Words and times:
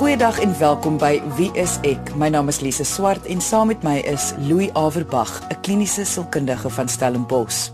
Goeiedag 0.00 0.38
en 0.40 0.58
welkom 0.58 0.94
by 0.96 1.18
Wie 1.36 1.50
is 1.60 1.74
ek? 1.84 2.14
My 2.16 2.30
naam 2.32 2.48
is 2.48 2.62
Lise 2.64 2.86
Swart 2.88 3.26
en 3.28 3.42
saam 3.44 3.68
met 3.68 3.82
my 3.84 3.98
is 4.08 4.30
Louis 4.48 4.70
Averbag, 4.72 5.28
'n 5.52 5.60
kliniese 5.60 6.04
sielkundige 6.08 6.70
van 6.70 6.88
Stellenbosch. 6.88 7.68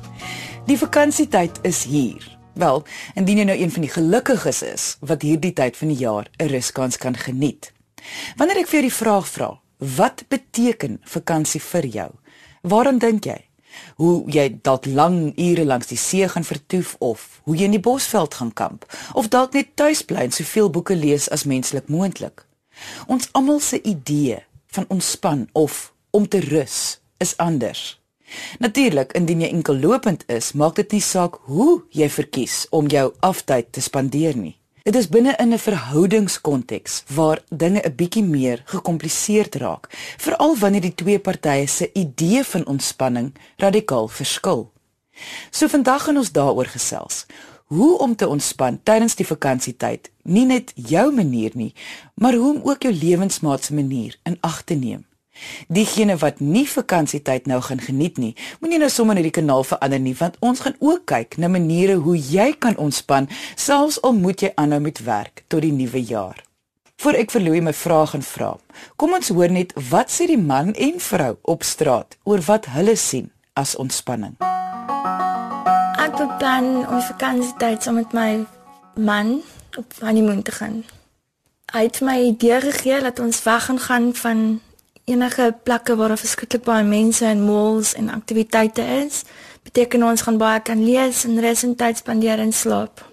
Die 0.67 0.79
vakansietyd 0.79 1.59
is 1.63 1.85
hier. 1.85 2.39
Wel, 2.55 2.83
indien 3.15 3.39
jy 3.39 3.45
nou 3.45 3.59
een 3.59 3.71
van 3.71 3.83
die 3.83 3.91
gelukkiges 3.91 4.63
is 4.63 4.97
wat 5.01 5.23
hierdie 5.23 5.53
tyd 5.53 5.77
van 5.77 5.89
die 5.89 5.97
jaar 6.03 6.27
'n 6.39 6.49
ruskans 6.49 6.97
kan 6.97 7.17
geniet. 7.17 7.73
Wanneer 8.37 8.59
ek 8.59 8.67
vir 8.67 8.81
jou 8.81 8.89
die 8.89 8.99
vraag 9.05 9.29
vra, 9.29 9.61
wat 9.79 10.25
beteken 10.29 10.99
vakansie 11.05 11.63
vir 11.63 11.87
jou? 11.87 12.11
Waaraan 12.63 12.99
dink 12.99 13.25
jy? 13.25 13.46
Hoe 13.97 14.25
jy 14.31 14.49
dalk 14.63 14.87
lang 14.87 15.33
ure 15.37 15.65
langs 15.65 15.91
die 15.91 16.01
see 16.01 16.29
gaan 16.29 16.45
vertoef 16.45 16.97
of 16.99 17.41
hoe 17.45 17.57
jy 17.57 17.69
in 17.69 17.77
die 17.77 17.83
bosveld 17.83 18.35
gaan 18.35 18.53
kamp 18.53 18.87
of 19.15 19.29
dalk 19.29 19.53
net 19.57 19.75
tuis 19.75 20.03
bly 20.03 20.29
en 20.29 20.35
soveel 20.35 20.71
boeke 20.71 20.97
lees 20.97 21.29
as 21.31 21.45
menslik 21.45 21.89
moontlik. 21.89 22.47
Ons 23.07 23.29
almal 23.33 23.61
se 23.61 23.83
idee 23.83 24.43
van 24.77 24.85
ontspan 24.89 25.49
of 25.53 25.93
om 26.11 26.29
te 26.29 26.41
rus 26.41 26.99
is 27.19 27.37
anders. 27.37 27.97
Natuurlik, 28.59 29.13
indien 29.13 29.41
jy 29.45 29.51
enkel 29.55 29.79
lopend 29.81 30.25
is, 30.33 30.53
maak 30.53 30.77
dit 30.81 30.97
nie 30.97 31.05
saak 31.05 31.39
hoe 31.47 31.83
jy 31.95 32.09
verkies 32.11 32.65
om 32.75 32.89
jou 32.91 33.09
aftyd 33.25 33.71
te 33.73 33.85
spandeer 33.85 34.37
nie. 34.37 34.57
Dit 34.87 34.95
is 34.95 35.09
binne 35.09 35.35
in 35.43 35.53
'n 35.53 35.59
verhoudingskonteks 35.59 37.03
waar 37.15 37.43
dinge 37.49 37.81
'n 37.83 37.95
bietjie 37.95 38.23
meer 38.23 38.63
gekompliseerd 38.65 39.55
raak, 39.55 39.87
veral 40.17 40.57
wanneer 40.57 40.81
die 40.81 40.95
twee 40.95 41.19
partye 41.19 41.67
se 41.67 41.91
idee 41.93 42.45
van 42.45 42.67
ontspanning 42.67 43.35
radikaal 43.57 44.09
verskil. 44.09 44.73
So 45.51 45.67
vandag 45.67 46.03
gaan 46.03 46.17
ons 46.17 46.33
daaroor 46.33 46.67
gesels. 46.67 47.27
Hoe 47.65 47.99
om 47.99 48.17
te 48.17 48.29
ontspan 48.29 48.81
tydens 48.83 49.15
die 49.15 49.27
vakansietyd, 49.27 50.11
nie 50.23 50.47
net 50.47 50.73
jou 50.75 51.15
manier 51.15 51.51
nie, 51.55 51.75
maar 52.15 52.35
hoe 52.35 52.55
om 52.55 52.61
ook 52.63 52.83
jou 52.83 52.95
lewensmaat 52.95 53.65
se 53.65 53.75
manier 53.75 54.19
in 54.23 54.39
ag 54.41 54.63
te 54.63 54.75
neem. 54.75 55.07
Diegene 55.69 56.17
wat 56.23 56.41
nie 56.41 56.67
vakansietyd 56.69 57.47
nou 57.47 57.61
gaan 57.61 57.81
geniet 57.81 58.19
nie, 58.19 58.35
moenie 58.61 58.81
nou 58.83 58.91
sommer 58.91 59.19
net 59.19 59.29
die 59.29 59.37
kanaal 59.41 59.65
verander 59.65 60.01
nie, 60.03 60.17
want 60.19 60.37
ons 60.41 60.65
gaan 60.65 60.77
ook 60.79 61.07
kyk 61.07 61.39
na 61.43 61.49
maniere 61.49 61.99
hoe 62.03 62.17
jy 62.17 62.53
kan 62.59 62.77
ontspan, 62.77 63.29
selfs 63.57 64.01
al 64.03 64.17
moet 64.17 64.43
jy 64.43 64.53
aanhou 64.57 64.81
met 64.81 65.03
werk 65.05 65.45
tot 65.49 65.65
die 65.65 65.73
nuwe 65.73 66.03
jaar. 66.03 66.43
Voor 66.97 67.19
ek 67.21 67.31
verlooi 67.31 67.61
my 67.61 67.75
vraag 67.77 68.15
en 68.17 68.23
vra. 68.25 68.55
Kom 68.97 69.13
ons 69.13 69.29
hoor 69.29 69.53
net 69.53 69.75
wat 69.91 70.09
sê 70.13 70.25
die 70.31 70.41
man 70.41 70.73
en 70.73 71.01
vrou 71.03 71.35
op 71.45 71.65
straat 71.65 72.17
oor 72.25 72.41
wat 72.49 72.71
hulle 72.73 72.97
sien 72.97 73.29
as 73.53 73.77
ontspanning. 73.77 74.37
Ek 76.01 76.17
beplan 76.17 76.87
om 76.87 77.01
vakansietyd 77.11 77.85
saam 77.85 78.01
met 78.01 78.17
my 78.17 78.31
man 78.97 79.43
op 79.77 79.93
honeymoon 80.01 80.43
te 80.43 80.57
gaan. 80.57 80.85
Hy 81.75 81.83
het 81.89 82.01
my 82.01 82.17
idee 82.31 82.61
gegee 82.61 83.01
dat 83.05 83.21
ons 83.21 83.43
weg 83.43 83.69
gaan 83.89 84.15
van 84.15 84.43
enige 85.07 85.55
plekke 85.63 85.97
waar 85.97 86.09
daar 86.09 86.19
verskriklik 86.19 86.65
baie 86.67 86.85
mense 86.85 87.25
en 87.25 87.45
malls 87.47 87.95
en 87.95 88.11
aktiwiteite 88.11 88.83
is, 89.07 89.23
beteken 89.63 90.03
ons 90.03 90.23
gaan 90.27 90.39
baie 90.39 90.63
kan 90.63 90.83
lees 90.83 91.25
en 91.25 91.39
rus 91.41 91.63
en 91.63 91.77
tyd 91.79 92.03
spandeer 92.03 92.43
en 92.43 92.53
slaap. 92.53 93.05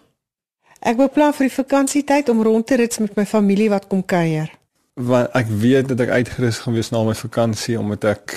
Ek 0.82 0.98
beplan 1.00 1.36
vir 1.38 1.48
die 1.48 1.56
vakansietyd 1.56 2.30
om 2.34 2.42
rond 2.44 2.68
te 2.68 2.76
rit 2.82 2.98
met 3.00 3.16
my 3.16 3.26
familie 3.30 3.70
wat 3.72 3.88
kom 3.88 4.02
kuier. 4.04 4.50
Want 5.00 5.32
ek 5.38 5.48
weet 5.62 5.94
dat 5.94 6.02
ek 6.04 6.12
uitgerus 6.18 6.64
gaan 6.66 6.76
wees 6.76 6.92
na 6.92 7.04
my 7.06 7.16
vakansie 7.18 7.78
omdat 7.80 8.10
ek 8.10 8.36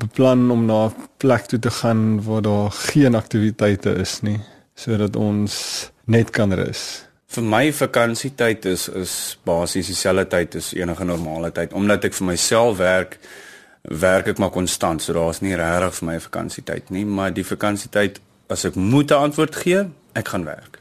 beplan 0.00 0.46
om 0.52 0.64
na 0.68 0.88
'n 0.88 1.08
plek 1.18 1.48
toe 1.48 1.58
te 1.58 1.70
gaan 1.70 2.22
waar 2.24 2.42
daar 2.42 2.70
geen 2.70 3.14
aktiwiteite 3.14 3.96
is 4.00 4.20
nie, 4.22 4.40
sodat 4.74 5.16
ons 5.16 5.90
net 6.04 6.30
kan 6.30 6.52
rus. 6.52 7.09
Vir 7.30 7.44
my 7.46 7.68
vakansietyd 7.70 8.64
is 8.66 8.88
is 8.88 9.12
basies 9.46 9.86
dieselfde 9.86 10.26
tyd 10.32 10.56
as 10.58 10.72
enige 10.74 11.04
normale 11.06 11.52
tyd. 11.54 11.72
Omdat 11.72 12.08
ek 12.08 12.16
vir 12.18 12.26
myself 12.32 12.80
werk 12.80 13.18
werk 13.82 14.26
ek 14.32 14.38
maar 14.42 14.50
konstant. 14.50 15.02
So 15.02 15.14
daar's 15.14 15.40
nie 15.40 15.54
regtig 15.54 16.00
vir 16.00 16.08
my 16.08 16.18
vakansietyd 16.20 16.90
nie. 16.90 17.04
Maar 17.06 17.30
die 17.34 17.46
vakansietyd 17.46 18.18
as 18.50 18.66
ek 18.66 18.74
moet 18.74 19.12
'n 19.12 19.30
antwoord 19.30 19.56
gee 19.56 19.86
ek 20.14 20.28
gaan 20.28 20.44
werk. 20.44 20.80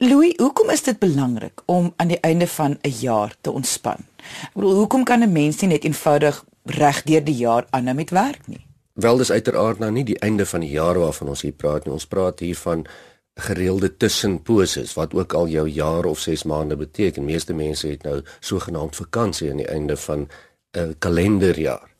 Louis 0.00 0.32
hoekom 0.40 0.70
is 0.70 0.82
dit 0.82 0.98
belangrik 0.98 1.60
om 1.66 1.92
aan 1.96 2.08
die 2.08 2.20
einde 2.24 2.46
van 2.46 2.78
'n 2.82 2.94
jaar 3.00 3.34
te 3.40 3.50
ontspan? 3.50 4.00
Ek 4.42 4.54
bedoel 4.54 4.74
hoekom 4.74 5.04
kan 5.04 5.20
'n 5.20 5.32
mens 5.32 5.60
nie 5.60 5.68
net 5.68 5.84
eenvoudig 5.84 6.44
reg 6.64 7.02
deur 7.02 7.24
die 7.24 7.36
jaar 7.36 7.66
aanhou 7.70 7.94
met 7.94 8.10
werk 8.10 8.46
nie? 8.46 8.66
Wel 8.94 9.16
dis 9.16 9.30
uiteraard 9.30 9.78
nou 9.78 9.90
nie 9.90 10.04
die 10.04 10.18
einde 10.18 10.46
van 10.46 10.60
die 10.60 10.70
jaar 10.70 10.98
waarvan 10.98 11.28
ons 11.28 11.42
hier 11.42 11.52
praat 11.52 11.84
nie. 11.84 11.92
Ons 11.92 12.06
praat 12.06 12.40
hier 12.40 12.56
van 12.56 12.86
gereelde 13.34 13.96
tussenposes 13.96 14.94
wat 14.94 15.14
ook 15.14 15.32
al 15.32 15.48
jou 15.48 15.68
jaar 15.68 16.04
of 16.04 16.18
6 16.18 16.42
maande 16.42 16.76
beteken. 16.76 17.24
Meeste 17.24 17.52
mense 17.52 17.88
het 17.88 18.02
nou 18.02 18.22
sogenaamd 18.40 18.96
vakansie 18.96 19.50
aan 19.50 19.56
die 19.56 19.66
einde 19.66 19.96
van 19.96 20.28
'n 20.76 20.94
kalenderjaar. 20.98 21.90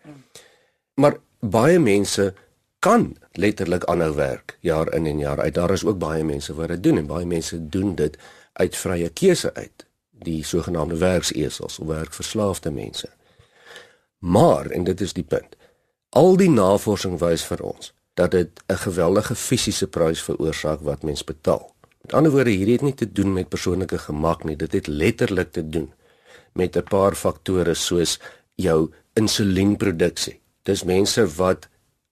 Maar 0.94 1.16
baie 1.40 1.78
mense 1.78 2.34
kan 2.78 3.16
letterlik 3.32 3.84
aanhou 3.84 4.14
werk 4.14 4.58
jaar 4.60 4.94
in 4.94 5.06
en 5.06 5.18
jaar 5.18 5.40
uit. 5.40 5.54
Daar 5.54 5.70
is 5.70 5.84
ook 5.84 5.98
baie 5.98 6.24
mense 6.24 6.54
wat 6.54 6.68
dit 6.68 6.82
doen 6.82 6.96
en 6.96 7.06
baie 7.06 7.26
mense 7.26 7.68
doen 7.68 7.94
dit 7.94 8.18
uit 8.52 8.76
vrye 8.76 9.08
keuse 9.08 9.54
uit. 9.54 9.86
Die 10.10 10.44
sogenaamde 10.44 10.96
werksesels 10.96 11.78
of 11.78 11.86
werkverslaafde 11.86 12.70
mense. 12.70 13.08
Maar 14.18 14.66
en 14.66 14.84
dit 14.84 15.00
is 15.00 15.12
die 15.12 15.24
punt. 15.24 15.56
Al 16.08 16.36
die 16.36 16.50
navorsing 16.50 17.18
wys 17.18 17.44
vir 17.44 17.62
ons 17.62 17.94
dat 18.20 18.30
dit 18.30 18.50
'n 18.68 18.82
geweldige 18.86 19.34
fisiese 19.34 19.86
prys 19.86 20.22
veroorsaak 20.22 20.80
wat 20.80 21.02
mens 21.02 21.24
betaal. 21.24 21.74
Met 22.02 22.12
ander 22.12 22.32
woorde, 22.32 22.50
hierdie 22.50 22.76
het 22.78 22.82
nie 22.82 22.94
te 22.94 23.12
doen 23.12 23.32
met 23.32 23.48
persoonlike 23.48 23.98
gemak 23.98 24.44
nie, 24.44 24.56
dit 24.56 24.72
het 24.72 24.86
letterlik 24.86 25.52
te 25.52 25.68
doen 25.68 25.92
met 26.52 26.76
'n 26.76 26.82
paar 26.82 27.14
faktore 27.14 27.74
soos 27.74 28.20
jou 28.54 28.90
insulienproduksie. 29.12 30.40
Dis 30.62 30.84
mense 30.84 31.26
wat 31.34 31.68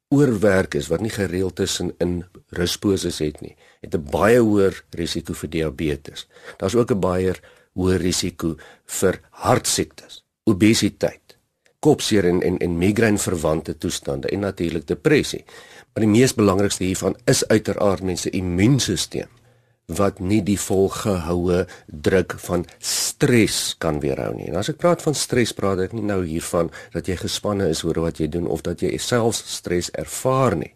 oorwerk 0.08 0.74
is, 0.74 0.88
wat 0.88 1.00
nie 1.00 1.10
gereeld 1.10 1.60
in, 1.60 1.94
in 1.98 2.24
rusposes 2.48 3.18
het 3.18 3.40
nie, 3.40 3.56
het 3.80 3.94
'n 3.94 4.10
baie 4.10 4.40
hoër 4.40 4.84
risiko 4.90 5.32
vir 5.32 5.50
diabetes. 5.50 6.26
Daar's 6.56 6.74
ook 6.74 6.90
'n 6.90 7.00
baie 7.00 7.34
hoër 7.72 8.00
risiko 8.00 8.56
vir 8.84 9.20
hartsiektes, 9.30 10.24
obesiteit, 10.44 11.36
kopseer 11.80 12.24
en 12.24 12.42
en, 12.42 12.58
en 12.58 12.78
migraine 12.78 13.18
verwante 13.18 13.78
toestande 13.78 14.28
en 14.28 14.40
natuurlik 14.40 14.86
depressie. 14.86 15.44
Maar 15.94 16.04
die 16.04 16.12
mees 16.12 16.34
belangrikste 16.34 16.84
hiervan 16.84 17.16
is 17.26 17.46
uiteraard 17.48 18.04
mense 18.06 18.30
immuunstelsel 18.30 19.26
wat 19.88 20.18
nie 20.20 20.42
die 20.44 20.58
volgehoue 20.60 21.62
druk 21.86 22.34
van 22.44 22.66
stres 22.78 23.72
kan 23.80 24.02
weerhou 24.04 24.34
nie. 24.36 24.50
En 24.50 24.58
as 24.60 24.68
ek 24.68 24.80
praat 24.82 25.00
van 25.00 25.16
stres, 25.16 25.54
praat 25.56 25.80
ek 25.86 25.94
nie 25.96 26.04
nou 26.04 26.20
hiervan 26.28 26.68
dat 26.92 27.08
jy 27.08 27.16
gespanne 27.16 27.70
is 27.72 27.80
oor 27.88 28.02
wat 28.04 28.20
jy 28.20 28.28
doen 28.28 28.46
of 28.52 28.60
dat 28.66 28.84
jy 28.84 28.92
self 29.00 29.40
stres 29.40 29.88
ervaar 29.96 30.58
nie. 30.60 30.74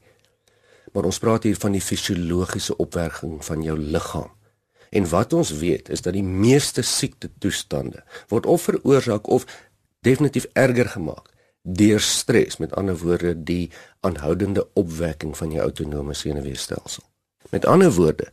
Maar 0.97 1.09
ons 1.09 1.21
praat 1.21 1.45
hier 1.45 1.61
van 1.61 1.77
die 1.77 1.85
fisiologiese 1.85 2.77
opwerking 2.81 3.43
van 3.45 3.65
jou 3.65 3.77
liggaam. 3.77 4.33
En 4.93 5.09
wat 5.09 5.33
ons 5.33 5.53
weet 5.61 5.89
is 5.93 6.05
dat 6.05 6.17
die 6.17 6.25
meeste 6.25 6.85
siekte 6.85 7.31
toestande 7.41 8.03
word 8.33 8.49
of 8.49 8.65
veroorsaak 8.69 9.29
of 9.29 9.47
definitief 10.05 10.49
erger 10.53 10.89
gemaak 10.97 11.32
deur 11.63 12.01
stres, 12.01 12.59
met 12.59 12.75
ander 12.75 12.99
woorde 12.99 13.35
die 13.43 13.71
aanhoudende 14.01 14.67
opwekking 14.75 15.37
van 15.37 15.51
jou 15.51 15.63
autonome 15.63 16.15
senuweestelsel. 16.15 17.03
Met 17.51 17.67
ander 17.67 17.93
woorde, 17.93 18.31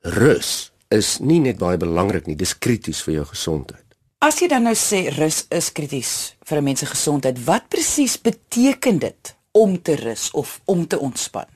rus 0.00 0.72
is 0.88 1.18
nie 1.18 1.40
net 1.40 1.58
baie 1.58 1.76
belangrik 1.76 2.26
nie, 2.26 2.36
dis 2.36 2.58
krities 2.58 3.02
vir 3.06 3.20
jou 3.20 3.26
gesondheid. 3.30 3.80
As 4.22 4.38
jy 4.38 4.48
dan 4.52 4.66
nou 4.68 4.74
sê 4.78 5.08
rus 5.16 5.44
is 5.50 5.72
krities 5.74 6.34
vir 6.46 6.58
'n 6.58 6.64
mens 6.64 6.78
se 6.78 6.86
gesondheid, 6.86 7.44
wat 7.44 7.68
presies 7.68 8.20
beteken 8.20 8.98
dit 8.98 9.34
om 9.52 9.82
te 9.82 9.94
rus 9.94 10.30
of 10.30 10.60
om 10.64 10.86
te 10.86 10.98
ontspan? 10.98 11.46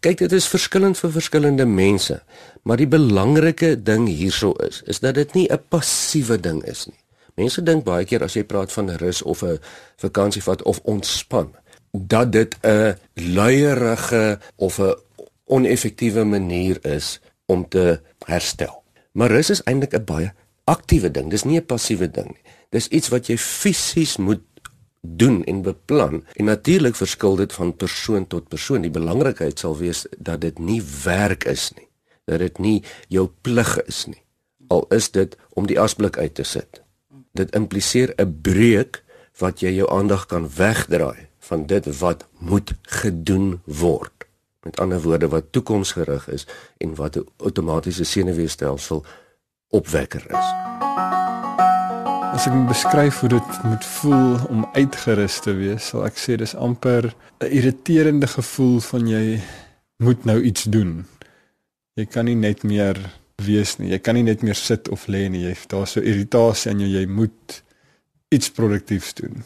Kyk, 0.00 0.18
dit 0.18 0.32
is 0.32 0.46
verskillend 0.46 0.98
vir 0.98 1.10
verskillende 1.10 1.66
mense, 1.66 2.22
maar 2.62 2.76
die 2.76 2.86
belangrike 2.86 3.82
ding 3.82 4.08
hierso 4.08 4.52
is, 4.52 4.82
is 4.86 5.00
dat 5.00 5.14
dit 5.14 5.34
nie 5.34 5.48
'n 5.50 5.60
passiewe 5.68 6.40
ding 6.40 6.64
is 6.64 6.86
nie. 6.86 7.01
Mense 7.40 7.62
dink 7.64 7.84
baie 7.84 8.04
keer 8.04 8.24
as 8.26 8.36
jy 8.36 8.44
praat 8.44 8.72
van 8.72 8.90
rus 9.00 9.22
of 9.22 9.42
'n 9.42 9.58
vakansievat 9.96 10.62
of 10.62 10.80
ontspan, 10.84 11.54
dat 11.92 12.32
dit 12.32 12.56
'n 12.62 12.96
luierige 13.14 14.38
of 14.56 14.78
'n 14.78 14.94
oneffektiewe 15.44 16.24
manier 16.24 16.78
is 16.84 17.20
om 17.46 17.68
te 17.68 18.00
herstel. 18.24 18.82
Maar 19.12 19.30
rus 19.30 19.50
is 19.50 19.62
eintlik 19.62 19.94
'n 19.94 20.04
baie 20.04 20.32
aktiewe 20.64 21.10
ding. 21.10 21.30
Dis 21.30 21.44
nie 21.44 21.58
'n 21.60 21.66
passiewe 21.66 22.10
ding 22.10 22.26
nie. 22.26 22.44
Dis 22.70 22.88
iets 22.88 23.08
wat 23.08 23.26
jy 23.26 23.36
fisies 23.38 24.16
moet 24.16 24.40
doen 25.00 25.44
en 25.44 25.62
beplan. 25.62 26.24
En 26.32 26.44
natuurlik 26.44 26.94
verskil 26.94 27.36
dit 27.36 27.52
van 27.52 27.76
persoon 27.76 28.26
tot 28.26 28.48
persoon. 28.48 28.80
Die 28.80 28.90
belangrikheid 28.90 29.58
sal 29.58 29.76
wees 29.76 30.06
dat 30.18 30.40
dit 30.40 30.58
nie 30.58 30.82
werk 31.04 31.44
is 31.44 31.72
nie. 31.76 31.88
Dat 32.24 32.38
dit 32.38 32.58
nie 32.58 32.82
jou 33.08 33.30
plig 33.40 33.82
is 33.82 34.06
nie. 34.06 34.22
Al 34.68 34.86
is 34.88 35.10
dit 35.10 35.36
om 35.50 35.66
die 35.66 35.80
asblik 35.80 36.16
uit 36.18 36.34
te 36.34 36.42
sit 36.42 36.81
dit 37.32 37.54
impliseer 37.54 38.12
'n 38.16 38.40
breuk 38.42 39.02
wat 39.38 39.60
jy 39.60 39.72
jou 39.74 39.88
aandag 39.90 40.26
kan 40.26 40.48
wegdraai 40.56 41.28
van 41.38 41.66
dit 41.66 41.98
wat 41.98 42.26
moet 42.38 42.72
gedoen 42.82 43.60
word. 43.64 44.12
Met 44.62 44.80
ander 44.80 45.00
woorde 45.02 45.28
wat 45.28 45.52
toekomsgerig 45.52 46.28
is 46.28 46.46
en 46.78 46.94
wat 46.94 47.16
'n 47.16 47.26
outomatiese 47.36 48.04
senuweestelsel 48.04 49.04
opwekker 49.68 50.24
is. 50.28 50.48
As 52.32 52.46
ek 52.46 52.68
beskryf 52.68 53.20
hoe 53.20 53.28
dit 53.28 53.62
moet 53.62 53.84
voel 53.84 54.38
om 54.48 54.68
uitgerus 54.72 55.40
te 55.40 55.52
wees, 55.52 55.86
sal 55.86 56.06
ek 56.06 56.16
sê 56.16 56.36
dis 56.36 56.54
amper 56.54 57.14
'n 57.40 57.46
irriterende 57.46 58.26
gevoel 58.26 58.80
van 58.80 59.08
jy 59.08 59.40
moet 59.96 60.24
nou 60.24 60.40
iets 60.42 60.62
doen. 60.62 61.06
Jy 61.94 62.06
kan 62.06 62.24
nie 62.24 62.34
net 62.34 62.62
meer 62.62 62.96
wees 63.44 63.76
nie. 63.78 63.90
Jy 63.92 63.98
kan 63.98 64.14
nie 64.14 64.26
net 64.26 64.42
meer 64.42 64.58
sit 64.58 64.88
of 64.88 65.06
lê 65.06 65.28
nie. 65.28 65.46
Jy 65.46 65.56
daar's 65.72 65.96
so 65.96 66.00
irritasie 66.00 66.70
in 66.70 66.84
jou. 66.84 66.90
Jy 66.92 67.06
moet 67.06 67.62
iets 68.32 68.50
produktiefs 68.50 69.14
doen. 69.14 69.44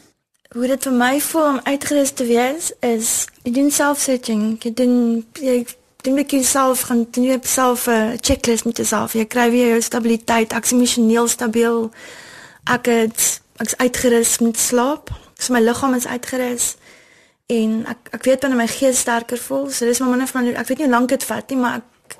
Hoe 0.55 0.67
dit 0.67 0.83
vir 0.87 0.95
my 0.95 1.17
voel 1.21 1.47
om 1.47 1.59
uitgerus 1.63 2.13
te 2.15 2.25
wees 2.25 2.71
is 2.79 3.25
jy 3.43 3.51
doen 3.51 3.71
self-searching. 3.71 4.45
Jy 4.63 4.71
doen 4.73 4.95
jy 5.41 5.65
doen 6.07 6.15
met 6.15 6.31
jouself 6.31 6.85
gaan 6.87 7.03
doen 7.11 7.23
jy 7.23 7.39
self 7.43 7.87
'n 7.87 8.17
checklist 8.21 8.65
met 8.65 8.77
jouself. 8.77 9.13
Jy 9.13 9.25
kry 9.25 9.51
weer 9.51 9.67
jou 9.67 9.81
stabiliteit, 9.81 10.53
ek 10.53 10.63
is 10.63 10.71
emosioneel 10.71 11.27
stabiel. 11.27 11.91
Ek 12.63 12.85
het 12.85 13.41
ek's 13.57 13.75
uitgerus 13.77 14.39
met 14.39 14.57
slaap. 14.57 15.09
So 15.37 15.53
my 15.53 15.59
liggaam 15.59 15.93
is 15.93 16.07
uitgerus 16.07 16.75
en 17.47 17.85
ek 17.85 17.97
ek 18.11 18.23
weet 18.23 18.41
wanneer 18.41 18.59
my 18.59 18.67
gees 18.67 18.99
sterker 18.99 19.37
voel. 19.37 19.69
So 19.69 19.85
dis 19.85 19.99
maar 19.99 20.09
minder 20.09 20.27
van 20.27 20.47
ek 20.47 20.67
weet 20.67 20.77
nie 20.77 20.87
hoe 20.87 20.95
lank 20.95 21.09
dit 21.09 21.23
vat 21.23 21.49
nie, 21.49 21.57
maar 21.57 21.75
ek 21.75 22.17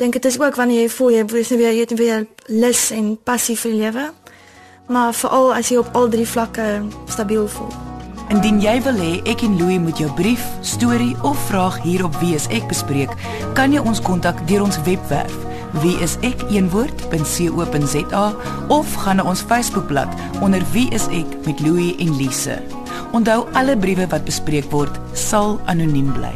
dink 0.00 0.16
dit 0.16 0.24
is 0.24 0.40
ook 0.40 0.56
wanneer 0.56 0.86
jy 0.86 0.88
voel 0.88 1.10
jy 1.12 1.24
is 1.42 1.52
weer 1.52 1.74
jy 1.74 1.84
het 1.84 1.92
weer 1.98 2.26
lus 2.48 2.88
en 2.96 3.18
passie 3.24 3.58
vir 3.58 3.72
lewe. 3.72 4.06
Maar 4.88 5.12
veral 5.14 5.54
as 5.54 5.68
jy 5.70 5.76
op 5.82 5.88
al 5.94 6.08
drie 6.10 6.26
vlakke 6.26 6.82
stabiel 7.06 7.48
voel. 7.48 7.68
Indien 8.30 8.60
jy 8.62 8.76
wil 8.86 8.98
hê 9.02 9.12
ek 9.28 9.42
en 9.42 9.58
Louie 9.58 9.80
moet 9.82 9.98
jou 9.98 10.10
brief, 10.16 10.42
storie 10.62 11.16
of 11.26 11.38
vraag 11.48 11.82
hier 11.82 12.04
op 12.06 12.14
Wie 12.22 12.34
is 12.34 12.46
ek 12.54 12.68
bespreek, 12.70 13.10
kan 13.58 13.72
jy 13.74 13.82
ons 13.82 14.00
kontak 14.00 14.38
deur 14.48 14.62
ons 14.64 14.78
webwerf 14.86 15.36
wieisek.co.za 15.82 16.24
of 18.74 18.94
gaan 19.04 19.16
na 19.20 19.24
ons 19.30 19.42
Facebookblad 19.46 20.08
onder 20.42 20.62
Wie 20.72 20.90
is 20.90 21.06
ek 21.14 21.26
met 21.46 21.60
Louie 21.62 21.94
en 22.02 22.16
Lise. 22.16 22.58
Onthou 23.14 23.46
alle 23.54 23.76
briewe 23.78 24.06
wat 24.10 24.24
bespreek 24.26 24.70
word 24.74 24.98
sal 25.14 25.60
anoniem 25.70 26.12
bly. 26.16 26.34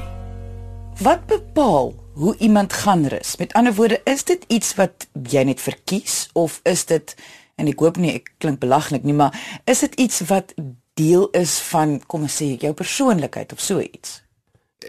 Wat 1.03 1.27
bepaal 1.27 2.04
hoe 2.15 2.37
iemand 2.37 2.73
gaan 2.73 3.07
rus? 3.07 3.37
Met 3.37 3.53
ander 3.53 3.75
woorde, 3.75 4.01
is 4.05 4.25
dit 4.25 4.45
iets 4.47 4.75
wat 4.75 5.07
jy 5.29 5.43
net 5.43 5.61
verkies 5.61 6.29
of 6.33 6.61
is 6.63 6.87
dit 6.87 7.15
en 7.55 7.71
ek 7.71 7.81
hoop 7.83 7.99
nie 8.03 8.15
ek 8.17 8.33
klink 8.43 8.61
belaglik 8.63 9.05
nie, 9.07 9.15
maar 9.15 9.35
is 9.71 9.85
dit 9.85 9.95
iets 10.07 10.23
wat 10.31 10.55
deel 10.99 11.29
is 11.35 11.59
van 11.71 11.99
kom 12.07 12.27
ons 12.27 12.37
sê 12.43 12.55
jou 12.59 12.73
persoonlikheid 12.75 13.53
of 13.53 13.63
so 13.63 13.83
iets. 13.83 14.21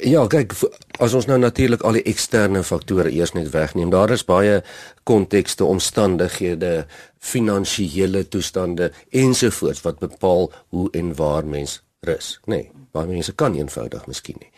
Ja, 0.03 0.25
kyk, 0.27 0.51
as 0.99 1.13
ons 1.15 1.27
nou 1.29 1.37
natuurlik 1.39 1.85
al 1.87 1.97
die 1.97 2.05
eksterne 2.09 2.65
faktore 2.67 3.13
eers 3.13 3.31
net 3.37 3.47
wegneem, 3.53 3.93
daar 3.93 4.11
is 4.11 4.25
baie 4.27 4.59
kontekste, 5.07 5.63
omstandighede, 5.65 6.83
finansiële 7.23 8.25
toestande 8.27 8.91
ensovoorts 9.15 9.85
wat 9.85 10.01
bepaal 10.03 10.51
hoe 10.75 10.89
en 10.99 11.13
waar 11.15 11.47
mens 11.47 11.79
rus, 12.05 12.35
nê. 12.45 12.65
Nee, 12.65 12.83
baie 12.95 13.07
mense 13.07 13.33
kan 13.39 13.55
eenvoudig 13.55 14.03
miskien 14.11 14.41
nie. 14.41 14.51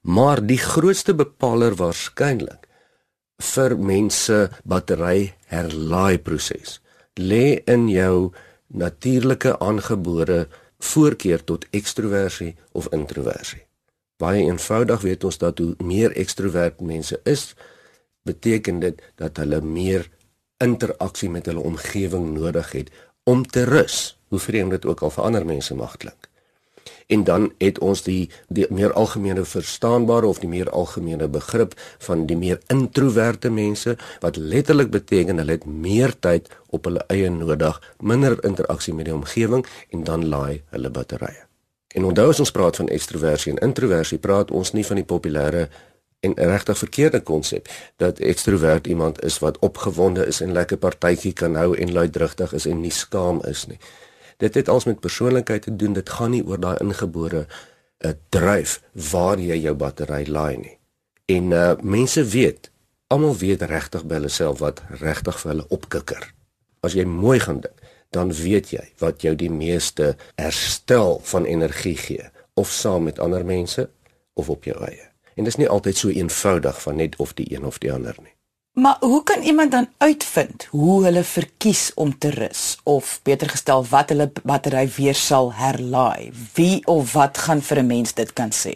Maar 0.00 0.40
die 0.46 0.58
grootste 0.58 1.14
bepaler 1.14 1.74
waarskynlik 1.76 2.64
vir 3.40 3.76
mense 3.76 4.36
battery 4.64 5.32
herlaai 5.52 6.18
proses 6.18 6.78
lê 7.20 7.60
in 7.68 7.88
jou 7.88 8.32
natuurlike 8.68 9.58
aangebore 9.60 10.46
voorkeur 10.80 11.44
tot 11.44 11.66
ekstroversie 11.76 12.54
of 12.72 12.88
introversie. 12.96 13.66
Baie 14.20 14.44
eenvoudig 14.44 15.04
weet 15.04 15.24
ons 15.24 15.38
dat 15.40 15.58
hoe 15.58 15.74
meer 15.84 16.16
ekstrovert 16.16 16.80
mense 16.80 17.20
is, 17.24 17.54
beteken 18.24 18.80
dit 18.80 19.00
dat 19.20 19.36
hulle 19.40 19.60
meer 19.60 20.08
interaksie 20.60 21.28
met 21.32 21.48
hulle 21.48 21.64
omgewing 21.64 22.32
nodig 22.36 22.72
het 22.72 22.90
om 23.24 23.44
te 23.44 23.64
rus. 23.64 24.16
Hoe 24.28 24.38
vreemd 24.38 24.70
dit 24.70 24.86
ook 24.86 25.02
al 25.02 25.12
vir 25.12 25.24
ander 25.24 25.46
mense 25.46 25.74
mag 25.74 25.96
klink 25.96 26.29
en 27.10 27.24
dan 27.24 27.50
het 27.58 27.78
ons 27.82 28.02
die 28.06 28.30
die 28.48 28.66
meer 28.70 28.92
algemene 28.92 29.44
verstaanbare 29.44 30.26
of 30.30 30.38
die 30.42 30.50
meer 30.50 30.70
algemene 30.70 31.28
begrip 31.28 31.74
van 32.06 32.24
die 32.30 32.36
meer 32.38 32.60
introverte 32.70 33.50
mense 33.50 33.96
wat 34.22 34.36
letterlik 34.36 34.90
beteken 34.94 35.42
hulle 35.42 35.58
het 35.58 35.66
meer 35.66 36.14
tyd 36.20 36.50
op 36.70 36.86
hulle 36.86 37.02
eie 37.10 37.30
nodig, 37.30 37.80
minder 37.98 38.38
interaksie 38.46 38.94
met 38.94 39.10
die 39.10 39.14
omgewing 39.14 39.66
en 39.90 40.04
dan 40.04 40.28
laai 40.28 40.62
hulle 40.70 40.90
batterye. 40.90 41.46
En 41.94 42.06
onthou 42.06 42.28
as 42.30 42.40
ons 42.40 42.52
praat 42.54 42.76
van 42.78 42.88
ekstroversie 42.94 43.52
en 43.56 43.64
introversie, 43.66 44.18
praat 44.22 44.50
ons 44.54 44.70
nie 44.72 44.86
van 44.86 45.00
die 45.00 45.06
populêre 45.14 45.66
en 46.20 46.36
regtig 46.36 46.78
verkeerde 46.78 47.22
konsep 47.26 47.66
dat 47.96 48.18
ekstrovert 48.18 48.86
iemand 48.86 49.18
is 49.24 49.40
wat 49.42 49.58
opgewonde 49.58 50.26
is 50.26 50.40
en 50.44 50.52
lekker 50.52 50.78
partytjie 50.78 51.32
kan 51.32 51.56
hou 51.58 51.72
en 51.74 51.92
luidrigtig 51.92 52.52
is 52.52 52.68
en 52.70 52.80
nie 52.84 52.94
skaam 52.94 53.40
is 53.48 53.66
nie 53.66 53.80
dit 54.40 54.54
het 54.54 54.68
als 54.68 54.84
met 54.88 55.00
persoonlikheid 55.00 55.62
te 55.62 55.76
doen. 55.76 55.92
Dit 55.92 56.08
gaan 56.08 56.30
nie 56.34 56.44
oor 56.46 56.60
daai 56.60 56.76
ingebore 56.80 57.46
'n 58.00 58.08
uh, 58.08 58.12
dryf 58.28 58.80
waar 59.10 59.38
jy 59.38 59.56
jou 59.60 59.74
battery 59.74 60.24
laai 60.28 60.56
nie. 60.56 60.76
En 61.24 61.50
uh 61.50 61.74
mense 61.82 62.24
weet, 62.24 62.70
almal 63.06 63.36
weet 63.36 63.62
regtig 63.62 64.04
by 64.04 64.14
hulle 64.14 64.32
self 64.32 64.58
wat 64.58 64.82
regtig 65.00 65.40
vir 65.40 65.50
hulle 65.50 65.66
opkikker. 65.68 66.32
As 66.80 66.96
jy 66.96 67.04
mooi 67.04 67.38
gaan 67.40 67.60
dink, 67.60 67.76
dan 68.10 68.32
weet 68.32 68.70
jy 68.70 68.86
wat 68.98 69.22
jou 69.22 69.34
die 69.36 69.50
meeste 69.50 70.16
herstel 70.34 71.20
van 71.22 71.44
energie 71.44 71.96
gee, 71.96 72.30
of 72.54 72.70
saam 72.70 73.02
met 73.02 73.18
ander 73.18 73.44
mense 73.44 73.88
of 74.34 74.48
op 74.48 74.64
jou 74.64 74.76
eie. 74.84 75.06
En 75.36 75.44
dit 75.44 75.52
is 75.52 75.60
nie 75.60 75.68
altyd 75.68 75.96
so 75.96 76.08
eenvoudig 76.08 76.82
van 76.82 76.96
net 76.96 77.16
of 77.16 77.34
die 77.34 77.46
een 77.54 77.64
of 77.64 77.78
die 77.78 77.92
ander 77.92 78.16
nie. 78.22 78.34
Maar 78.72 78.96
hoe 79.00 79.22
kan 79.22 79.42
iemand 79.42 79.70
dan 79.70 79.88
uitvind 79.98 80.64
hoe 80.70 81.04
hulle 81.04 81.24
verkies 81.24 81.90
om 81.94 82.18
te 82.18 82.30
rus 82.30 82.78
of 82.82 83.20
beter 83.22 83.50
gestel 83.50 83.84
wat 83.90 84.08
hulle 84.08 84.30
battery 84.42 84.88
weer 84.96 85.14
sal 85.14 85.52
herlaai? 85.54 86.30
Wie 86.54 86.86
of 86.86 87.12
wat 87.12 87.38
gaan 87.38 87.62
vir 87.62 87.78
'n 87.78 87.86
mens 87.86 88.14
dit 88.14 88.32
kan 88.32 88.50
sê? 88.50 88.74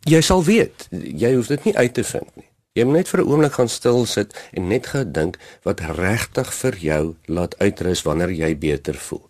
Jy 0.00 0.20
sal 0.20 0.44
weet. 0.44 0.88
Jy 0.90 1.34
hoef 1.34 1.46
dit 1.46 1.64
nie 1.64 1.76
uit 1.76 1.94
te 1.94 2.04
vind 2.04 2.36
nie. 2.36 2.48
Jy 2.72 2.84
moet 2.84 2.94
net 2.94 3.08
vir 3.08 3.20
'n 3.20 3.28
oomblik 3.28 3.52
gaan 3.52 3.68
stil 3.68 4.06
sit 4.06 4.48
en 4.52 4.68
net 4.68 4.86
gedink 4.86 5.38
wat 5.62 5.80
regtig 5.80 6.54
vir 6.54 6.76
jou 6.76 7.16
laat 7.24 7.58
uitrus 7.58 8.02
wanneer 8.02 8.30
jy 8.30 8.58
beter 8.58 8.94
voel. 8.94 9.28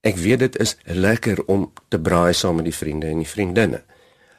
Ek 0.00 0.16
weet 0.16 0.38
dit 0.38 0.56
is 0.56 0.76
lekker 0.84 1.44
om 1.46 1.72
te 1.88 1.98
braai 1.98 2.32
saam 2.32 2.56
met 2.56 2.64
die 2.64 2.74
vriende 2.74 3.06
en 3.06 3.18
die 3.18 3.28
vriendinne 3.28 3.82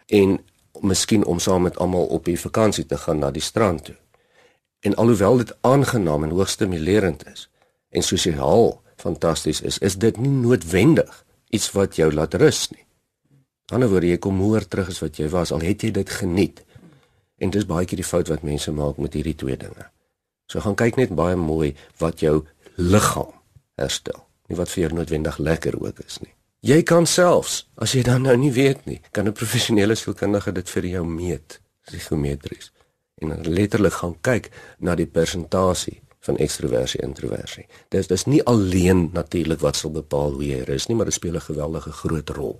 en 0.07 0.39
miskien 0.81 1.25
om 1.25 1.39
saam 1.39 1.62
met 1.62 1.77
almal 1.77 2.06
op 2.06 2.27
'n 2.27 2.38
vakansie 2.38 2.85
te 2.85 2.97
gaan 2.97 3.19
na 3.19 3.31
die 3.31 3.41
strand 3.41 3.85
toe. 3.85 3.95
En 4.83 4.95
alhoewel 4.95 5.38
dit 5.38 5.56
aangenaam 5.62 6.24
en 6.24 6.30
hoogs 6.35 6.51
stimulerend 6.51 7.27
is 7.31 7.50
en 7.89 8.03
sosiaal 8.03 8.81
fantasties 8.95 9.62
is, 9.62 9.77
is 9.77 9.95
dit 9.97 10.18
nie 10.18 10.31
noodwendig 10.31 11.25
iets 11.56 11.69
wat 11.71 11.95
jou 11.95 12.09
laat 12.13 12.33
rus 12.42 12.66
nie. 12.73 12.81
Aan 12.81 13.63
die 13.68 13.75
ander 13.78 13.92
woorde, 13.94 14.09
jy 14.11 14.19
kom 14.19 14.42
hoër 14.44 14.68
terug 14.68 14.90
as 14.92 14.99
wat 14.99 15.21
jy 15.21 15.30
was 15.31 15.54
al 15.56 15.63
het 15.63 15.85
jy 15.85 15.92
dit 15.95 16.09
geniet. 16.19 16.59
En 17.40 17.54
dis 17.54 17.68
baie 17.69 17.87
keer 17.87 18.02
die 18.02 18.07
fout 18.07 18.28
wat 18.33 18.44
mense 18.44 18.73
maak 18.75 18.99
met 18.99 19.16
hierdie 19.16 19.37
twee 19.40 19.56
dinge. 19.57 19.87
So 20.52 20.59
gaan 20.59 20.75
kyk 20.75 20.99
net 20.99 21.16
baie 21.16 21.40
mooi 21.40 21.71
wat 22.04 22.19
jou 22.25 22.42
liggaam 22.75 23.31
herstel, 23.80 24.19
nie 24.52 24.59
wat 24.59 24.71
vir 24.73 24.87
jou 24.87 24.94
noodwendig 24.99 25.40
lekker 25.40 25.80
ook 25.80 26.04
is 26.04 26.19
nie. 26.25 26.33
Jy 26.63 26.83
kan 26.87 27.07
selfs, 27.07 27.63
as 27.80 27.95
jy 27.95 28.04
dan 28.04 28.28
nou 28.28 28.35
nie 28.40 28.52
weet 28.52 28.85
nie, 28.85 29.02
kan 29.11 29.28
'n 29.28 29.33
professionele 29.33 29.95
sielkundige 29.95 30.52
dit 30.52 30.69
vir 30.69 30.85
jou 30.85 31.06
meet, 31.06 31.59
psigometries 31.87 32.71
en 33.21 33.41
letterlik 33.41 33.93
gaan 33.93 34.15
kyk 34.21 34.49
na 34.79 34.95
die 34.95 35.07
persentasie 35.07 36.01
van 36.23 36.37
ekstroversie 36.37 37.01
introversie. 37.03 37.65
Dis 37.91 38.07
dis 38.07 38.25
nie 38.25 38.43
alleen 38.47 39.09
natuurlik 39.13 39.59
wat 39.59 39.75
sal 39.75 39.91
bepaal 39.91 40.37
hoe 40.37 40.45
jy 40.45 40.61
is 40.71 40.87
nie, 40.87 40.95
maar 40.95 41.11
dit 41.11 41.13
speel 41.19 41.35
'n 41.35 41.49
geweldige 41.49 41.91
groot 41.91 42.29
rol. 42.29 42.59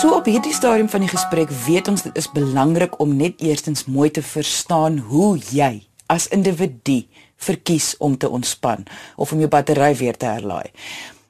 So 0.00 0.14
op 0.16 0.24
hierdie 0.24 0.54
stadium 0.54 0.88
van 0.88 1.00
die 1.00 1.10
gesprek 1.10 1.50
weet 1.66 1.88
ons 1.88 2.02
dit 2.02 2.16
is 2.16 2.30
belangrik 2.32 3.00
om 3.00 3.16
net 3.16 3.40
eerstens 3.40 3.84
mooi 3.84 4.10
te 4.10 4.22
verstaan 4.22 4.98
hoe 4.98 5.38
jy 5.50 5.82
as 6.06 6.28
individu 6.28 7.06
verkies 7.36 7.96
om 7.98 8.16
te 8.16 8.28
ontspan 8.28 8.84
of 9.16 9.32
om 9.32 9.38
jou 9.38 9.48
battery 9.48 9.94
weer 9.96 10.16
te 10.16 10.26
herlaai. 10.26 10.70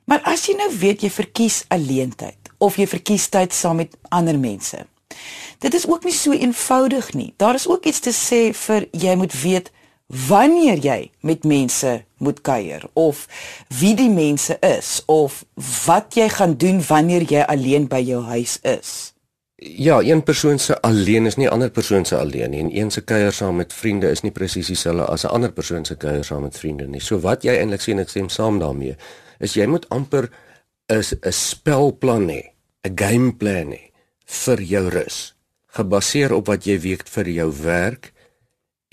Maar 0.05 0.21
as 0.23 0.47
jy 0.47 0.57
nou 0.59 0.71
weet 0.79 1.03
jy 1.03 1.11
verkies 1.11 1.65
alleentyd 1.69 2.53
of 2.59 2.77
jy 2.77 2.87
verkies 2.87 3.29
tyd 3.29 3.53
saam 3.53 3.77
met 3.77 3.97
ander 4.09 4.39
mense, 4.39 4.87
Dit 5.61 5.75
is 5.75 5.87
ook 5.89 6.05
nie 6.05 6.15
so 6.15 6.33
eenvoudig 6.33 7.13
nie. 7.13 7.35
Daar 7.37 7.55
is 7.55 7.69
ook 7.69 7.85
iets 7.85 8.01
te 8.01 8.13
sê 8.17 8.55
vir 8.57 8.89
jy 8.91 9.15
moet 9.15 9.35
weet 9.43 9.71
wanneer 10.29 10.79
jy 10.83 11.11
met 11.21 11.45
mense 11.45 12.03
moet 12.19 12.41
kuier 12.41 12.83
of 12.93 13.27
wie 13.81 13.95
die 13.95 14.11
mense 14.11 14.57
is 14.61 15.03
of 15.07 15.45
wat 15.87 16.17
jy 16.19 16.29
gaan 16.29 16.57
doen 16.59 16.81
wanneer 16.87 17.23
jy 17.23 17.45
alleen 17.47 17.87
by 17.89 18.01
jou 18.03 18.23
huis 18.25 18.59
is. 18.63 19.13
Ja, 19.61 20.01
een 20.01 20.23
persoon 20.23 20.59
se 20.59 20.81
alleen 20.81 21.27
is 21.27 21.37
nie 21.37 21.49
ander 21.49 21.71
persoon 21.71 22.05
se 22.05 22.17
alleen 22.17 22.51
nie 22.51 22.61
en 22.61 22.73
een 22.77 22.91
se 22.91 23.05
kuier 23.05 23.33
saam 23.33 23.61
met 23.61 23.73
vriende 23.73 24.11
is 24.11 24.25
nie 24.25 24.33
presies 24.33 24.67
dieselfde 24.67 25.05
as 25.05 25.25
'n 25.25 25.35
ander 25.37 25.53
persoon 25.53 25.85
se 25.85 25.97
kuier 25.97 26.25
saam 26.25 26.43
met 26.43 26.59
vriende 26.59 26.87
nie. 26.87 27.01
So 27.01 27.21
wat 27.21 27.43
jy 27.43 27.57
eintlik 27.57 27.81
sê 27.81 27.93
en 27.93 27.99
ek 27.99 28.09
stem 28.09 28.29
saam 28.29 28.59
daarmee, 28.59 28.97
is 29.39 29.55
jy 29.55 29.67
moet 29.67 29.89
amper 29.89 30.31
'n 30.89 31.03
'n 31.23 31.33
spelplan 31.33 32.29
hê, 32.29 32.43
'n 32.83 32.93
gameplan 32.97 33.73
hê 33.73 33.90
vir 34.31 34.65
jou 34.73 34.85
rus 34.97 35.21
gebaseer 35.79 36.35
op 36.35 36.51
wat 36.51 36.67
jy 36.67 36.79
weet 36.83 37.09
vir 37.09 37.33
jou 37.37 37.49
werk 37.63 38.13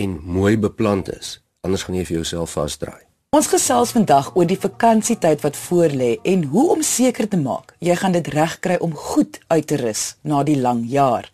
en 0.01 0.19
mooi 0.37 0.55
beplan 0.57 1.05
is 1.17 1.37
anders 1.65 1.85
gaan 1.87 1.99
jy 1.99 2.07
vir 2.09 2.19
jouself 2.21 2.57
vasdraai 2.57 3.07
Ons 3.35 3.49
gesels 3.51 3.89
vandag 3.91 4.29
oor 4.39 4.47
die 4.47 4.55
vakansietyd 4.55 5.41
wat 5.43 5.57
voorlê 5.59 6.13
en 6.31 6.45
hoe 6.47 6.61
om 6.77 6.79
seker 6.81 7.27
te 7.27 7.35
maak 7.37 7.73
jy 7.83 7.97
gaan 7.99 8.13
dit 8.15 8.29
regkry 8.31 8.77
om 8.79 8.93
goed 8.95 9.41
uit 9.51 9.67
te 9.67 9.75
rus 9.81 10.03
na 10.23 10.45
die 10.47 10.55
lang 10.55 10.85
jaar. 10.87 11.27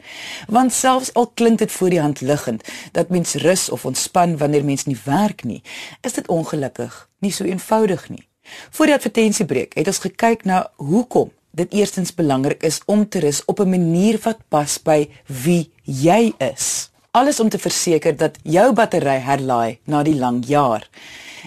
Want 0.50 0.74
selfs 0.74 1.14
al 1.14 1.30
klink 1.38 1.62
dit 1.62 1.72
voor 1.72 1.94
die 1.94 2.02
hand 2.02 2.24
liggend 2.26 2.66
dat 2.98 3.14
mens 3.14 3.36
rus 3.46 3.68
of 3.70 3.86
ontspan 3.86 4.34
wanneer 4.42 4.66
mens 4.66 4.88
nie 4.90 4.98
werk 5.06 5.46
nie, 5.46 5.62
is 6.02 6.18
dit 6.18 6.28
ongelukkig 6.28 6.98
nie 7.22 7.32
so 7.32 7.46
eenvoudig 7.46 8.10
nie. 8.10 8.26
Voor 8.74 8.90
die 8.90 8.98
advertensiebreek 8.98 9.78
het 9.78 9.88
ons 9.88 10.02
gekyk 10.02 10.50
na 10.50 10.64
hoekom 10.82 11.30
dit 11.54 11.74
eerstens 11.74 12.14
belangrik 12.16 12.64
is 12.64 12.82
om 12.86 13.06
te 13.10 13.20
rus 13.20 13.46
op 13.46 13.60
'n 13.60 13.70
manier 13.70 14.20
wat 14.24 14.40
pas 14.50 14.82
by 14.82 15.10
wie 15.44 15.72
jy 15.84 16.34
is. 16.38 16.90
Alles 17.12 17.40
om 17.40 17.50
te 17.50 17.60
verseker 17.60 18.18
dat 18.18 18.38
jou 18.44 18.74
battery 18.74 19.20
herlaai 19.22 19.80
na 19.86 20.04
die 20.04 20.16
lang 20.16 20.46
jaar. 20.46 20.90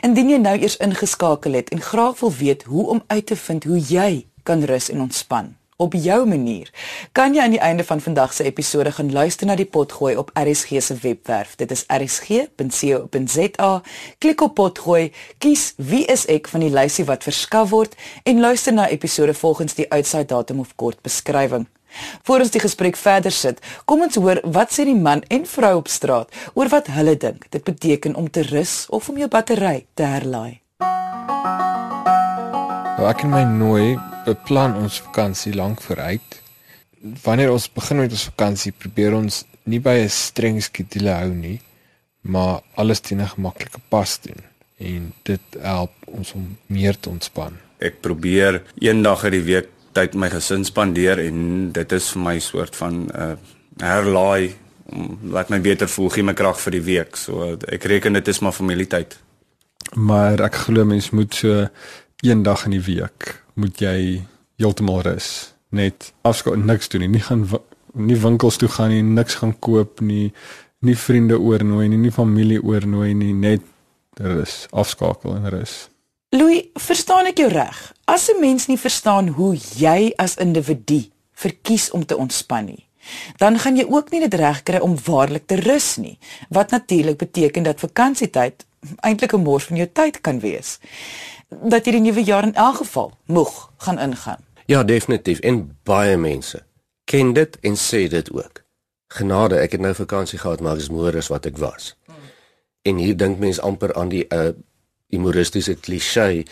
Indien 0.03 0.31
jy 0.31 0.39
nou 0.39 0.59
eers 0.59 0.77
ingeskakel 0.77 1.53
het 1.53 1.69
en 1.69 1.81
graag 1.81 2.21
wil 2.21 2.33
weet 2.33 2.63
hoe 2.63 2.87
om 2.87 3.03
uit 3.07 3.27
te 3.27 3.37
vind 3.37 3.65
hoe 3.65 3.79
jy 3.79 4.27
kan 4.43 4.65
rus 4.65 4.91
en 4.91 5.01
ontspan 5.01 5.57
op 5.77 5.93
jou 5.93 6.27
manier, 6.29 6.71
kan 7.13 7.35
jy 7.35 7.43
aan 7.43 7.55
die 7.55 7.61
einde 7.61 7.85
van 7.85 8.01
vandag 8.01 8.33
se 8.33 8.45
episode 8.45 8.93
gaan 8.93 9.13
luister 9.13 9.47
na 9.47 9.57
die 9.57 9.69
potgooi 9.69 10.17
op 10.17 10.31
RSG 10.35 10.81
se 10.81 10.97
webwerf. 11.03 11.57
Dit 11.57 11.71
is 11.71 11.85
rsg.co.za. 11.93 13.71
Klik 14.19 14.41
op 14.41 14.55
potgooi, 14.55 15.13
kies 15.39 15.73
wie 15.77 16.05
is 16.05 16.27
ek 16.33 16.49
van 16.49 16.61
die 16.65 16.73
lysie 16.73 17.05
wat 17.05 17.27
verskaf 17.27 17.71
word 17.71 17.95
en 18.25 18.41
luister 18.41 18.73
na 18.73 18.89
episode 18.89 19.35
volgens 19.35 19.75
die 19.75 19.91
uitsaai 19.93 20.25
datum 20.25 20.61
of 20.65 20.75
kort 20.77 21.03
beskrywing. 21.03 21.67
Voor 22.23 22.41
ons 22.45 22.53
die 22.53 22.61
gesprek 22.61 22.97
verder 23.01 23.33
sit, 23.33 23.61
kom 23.85 24.05
ons 24.05 24.19
hoor 24.21 24.41
wat 24.57 24.75
sê 24.75 24.85
die 24.89 24.99
man 24.99 25.25
en 25.33 25.47
vrou 25.49 25.77
op 25.81 25.89
straat 25.89 26.33
oor 26.55 26.69
wat 26.73 26.93
hulle 26.97 27.17
dink 27.17 27.49
dit 27.51 27.65
beteken 27.65 28.17
om 28.17 28.31
te 28.31 28.45
rus 28.51 28.85
of 28.89 29.09
om 29.09 29.19
jou 29.21 29.29
battery 29.33 29.87
te 29.95 30.05
herlaai. 30.05 30.61
Nou 32.97 33.05
ek 33.11 33.27
en 33.27 33.29
my 33.29 33.43
nooi 33.45 33.99
beplan 34.25 34.73
ons 34.81 35.03
vakansie 35.05 35.51
lank 35.53 35.83
vooruit. 35.85 36.37
Wanneer 37.27 37.51
ons 37.53 37.67
begin 37.75 38.01
met 38.01 38.15
ons 38.17 38.23
vakansie, 38.31 38.73
probeer 38.73 39.13
ons 39.13 39.43
nie 39.69 39.81
by 39.85 40.01
'n 40.01 40.09
streng 40.09 40.63
skedule 40.65 41.13
hou 41.13 41.29
nie, 41.29 41.61
maar 42.23 42.63
alles 42.75 43.01
teen 43.01 43.21
'n 43.21 43.29
gemaklike 43.37 43.81
pas 43.91 44.19
doen 44.21 44.41
en 44.79 45.13
dit 45.25 45.41
help 45.61 45.93
ons 46.07 46.33
om 46.33 46.57
meer 46.67 46.97
te 46.99 47.11
ontspan. 47.11 47.53
Ek 47.79 48.01
probeer 48.01 48.63
een 48.81 49.03
dag 49.03 49.25
uit 49.25 49.33
die 49.33 49.45
week 49.45 49.69
tyd 49.93 50.15
met 50.15 50.21
my 50.21 50.31
gesin 50.31 50.65
spandeer 50.65 51.19
en 51.19 51.73
dit 51.73 51.93
is 51.93 52.11
vir 52.13 52.23
my 52.23 52.39
soort 52.39 52.77
van 52.77 52.93
'n 52.93 53.11
uh, 53.15 53.37
herlaai 53.79 54.55
om 54.87 55.19
laat 55.23 55.49
my 55.49 55.61
beter 55.61 55.89
voel, 55.89 56.09
gee 56.09 56.23
my 56.23 56.35
krag 56.35 56.61
vir 56.61 56.73
die 56.73 56.85
week. 56.85 57.17
So 57.17 57.59
ek 57.69 57.85
reken 57.85 58.13
dit 58.13 58.29
is 58.29 58.41
maar 58.41 58.53
familietyd. 58.53 59.19
Maar 59.95 60.41
ek 60.41 60.55
glo 60.55 60.85
mens 60.85 61.11
moet 61.11 61.35
so 61.35 61.69
een 62.21 62.43
dag 62.43 62.65
in 62.65 62.71
die 62.71 62.85
week 62.85 63.43
moet 63.55 63.81
jy 63.81 64.25
heeltemal 64.57 65.01
rus. 65.01 65.55
Net 65.69 66.13
afskakel 66.23 66.59
niks 66.59 66.89
doen 66.89 67.01
nie. 67.01 67.09
Nie 67.09 67.25
gaan 67.25 67.49
nie 67.97 68.17
winkels 68.21 68.57
toe 68.61 68.69
gaan 68.69 68.93
nie, 68.93 69.03
niks 69.03 69.39
gaan 69.41 69.55
koop 69.59 70.01
nie, 70.05 70.33
nie 70.85 70.97
vriende 70.97 71.39
oornooi 71.41 71.89
nie, 71.89 72.01
nie 72.01 72.13
familie 72.13 72.61
oornooi 72.63 73.15
nie, 73.17 73.33
net 73.33 73.65
rus, 74.21 74.67
afskakel 74.71 75.37
en 75.37 75.49
rus. 75.53 75.87
Louis, 76.37 76.67
verstaan 76.81 77.31
ek 77.31 77.41
jou 77.41 77.49
reg? 77.53 77.77
As 78.05 78.29
'n 78.29 78.41
mens 78.41 78.67
nie 78.67 78.79
verstaan 78.79 79.29
hoe 79.29 79.57
jy 79.57 80.13
as 80.17 80.37
individu 80.37 81.09
verkies 81.33 81.91
om 81.91 82.07
te 82.07 82.17
ontspan 82.17 82.65
nie, 82.65 82.87
dan 83.37 83.59
gaan 83.59 83.77
jy 83.77 83.87
ook 83.89 84.11
nie 84.11 84.21
dit 84.21 84.35
reg 84.35 84.63
kry 84.63 84.79
om 84.79 84.97
waarlik 85.05 85.47
te 85.47 85.55
rus 85.55 85.97
nie, 85.97 86.19
wat 86.49 86.71
natuurlik 86.71 87.17
beteken 87.17 87.63
dat 87.63 87.81
vakansietyd 87.81 88.67
eintlik 89.01 89.33
'n 89.33 89.43
mors 89.43 89.65
van 89.65 89.77
jou 89.77 89.89
tyd 89.93 90.21
kan 90.21 90.41
wees. 90.41 90.79
Dat 91.49 91.85
jy 91.85 91.93
die 91.93 92.01
nuwe 92.01 92.25
jaar 92.25 92.43
in 92.43 92.55
elk 92.55 92.77
geval 92.83 93.13
moeg 93.27 93.71
gaan 93.77 93.99
ingaan. 93.99 94.45
Ja, 94.67 94.85
definitief 94.85 95.39
en 95.39 95.79
baie 95.83 96.17
mense 96.17 96.65
ken 97.05 97.33
dit 97.33 97.59
en 97.61 97.77
sê 97.79 98.07
dit 98.11 98.31
ook. 98.33 98.63
Genade, 99.15 99.61
ek 99.63 99.77
het 99.77 99.81
nou 99.81 99.93
vakansie 99.95 100.39
gehad, 100.43 100.61
maar 100.61 100.75
ek 100.75 100.87
is 100.87 100.91
moer 100.91 101.17
as 101.21 101.31
wat 101.31 101.47
ek 101.47 101.61
was. 101.63 101.93
En 102.83 102.99
hier 102.99 103.15
dink 103.19 103.39
mense 103.39 103.63
amper 103.63 103.95
aan 103.95 104.11
die 104.11 104.25
uh, 104.35 104.51
humoristiese 105.15 105.77
klise 105.79 106.43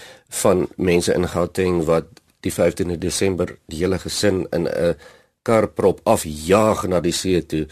van 0.42 0.68
mense 0.76 1.14
in 1.14 1.26
Gauteng 1.28 1.82
wat 1.88 2.22
die 2.46 2.52
15de 2.54 2.98
Desember 3.00 3.56
die 3.66 3.82
hele 3.82 3.98
gesin 3.98 4.44
in 4.52 4.68
'n 4.68 4.94
karprop 5.42 6.00
afjaag 6.04 6.86
na 6.88 7.00
die 7.00 7.12
see 7.12 7.42
toe. 7.46 7.66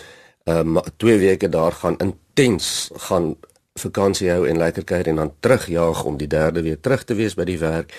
Ehm 0.45 0.77
um, 0.77 0.83
twee 0.97 1.19
weke 1.19 1.49
daar 1.49 1.73
gaan 1.73 1.97
intens 1.99 2.91
gaan 3.09 3.37
vakansie 3.81 4.31
hou 4.31 4.45
en 4.49 4.59
lekker 4.61 4.85
kuier 4.85 5.09
en 5.09 5.17
dan 5.17 5.33
terugjaag 5.41 6.05
om 6.05 6.17
die 6.17 6.29
derde 6.29 6.63
weer 6.63 6.81
terug 6.81 7.05
te 7.05 7.15
wees 7.15 7.35
by 7.35 7.45
die 7.49 7.59
werk 7.59 7.93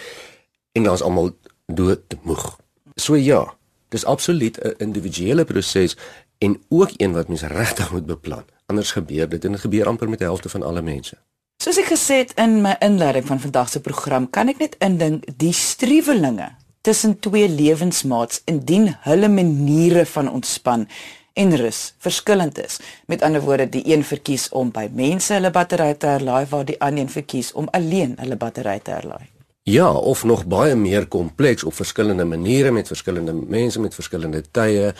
en 0.77 0.89
ons 0.89 1.01
almal 1.01 1.33
dood 1.67 2.17
moeg. 2.23 2.57
So 2.95 3.15
ja, 3.15 3.45
dis 3.89 4.05
absoluut 4.05 4.57
'n 4.57 4.73
individuele 4.77 5.45
proses 5.45 5.97
en 6.37 6.61
ook 6.69 6.91
een 6.97 7.13
wat 7.13 7.27
mens 7.27 7.41
regtig 7.41 7.91
moet 7.91 8.05
beplan. 8.05 8.45
Anders 8.65 8.91
gebeur 8.91 9.29
dit 9.29 9.45
en 9.45 9.51
dit 9.51 9.61
gebeur 9.61 9.87
amper 9.87 10.09
met 10.09 10.19
die 10.19 10.27
helfte 10.27 10.49
van 10.49 10.63
alle 10.63 10.81
mense. 10.81 11.17
Soos 11.63 11.77
ek 11.77 11.93
gesê 11.93 12.15
het 12.23 12.33
in 12.35 12.61
my 12.61 12.75
inleiding 12.79 13.25
van 13.25 13.39
vandag 13.39 13.69
se 13.69 13.79
program, 13.79 14.29
kan 14.29 14.47
ek 14.47 14.57
net 14.57 14.75
indink 14.79 15.23
die 15.37 15.53
struwelinge 15.53 16.49
tussen 16.81 17.19
twee 17.19 17.49
lewensmaats 17.49 18.41
indien 18.45 18.95
hulle 19.05 19.29
maniere 19.29 20.05
van 20.05 20.31
ontspan 20.31 20.87
en 21.33 21.55
rus 21.57 21.93
verskillend 21.97 22.59
is. 22.61 22.79
Met 23.05 23.21
ander 23.21 23.41
woorde, 23.41 23.69
die 23.69 23.83
een 23.93 24.03
verkies 24.03 24.49
om 24.49 24.71
by 24.71 24.87
mense 24.93 25.33
hulle 25.33 25.51
battery 25.51 25.93
te 25.93 26.07
herlaai 26.15 26.45
waar 26.49 26.65
die 26.65 26.79
ander 26.81 27.03
een 27.03 27.09
verkies 27.09 27.51
om 27.51 27.67
alleen 27.71 28.15
hulle 28.21 28.37
battery 28.37 28.79
te 28.79 28.91
herlaai. 28.91 29.29
Ja, 29.63 29.91
of 29.93 30.23
nog 30.23 30.45
baie 30.45 30.75
meer 30.75 31.07
kompleks 31.07 31.63
op 31.63 31.73
verskillende 31.73 32.25
maniere 32.25 32.71
met 32.71 32.87
verskillende 32.87 33.33
mense 33.33 33.79
met 33.79 33.95
verskillende 33.95 34.43
tye 34.51 34.93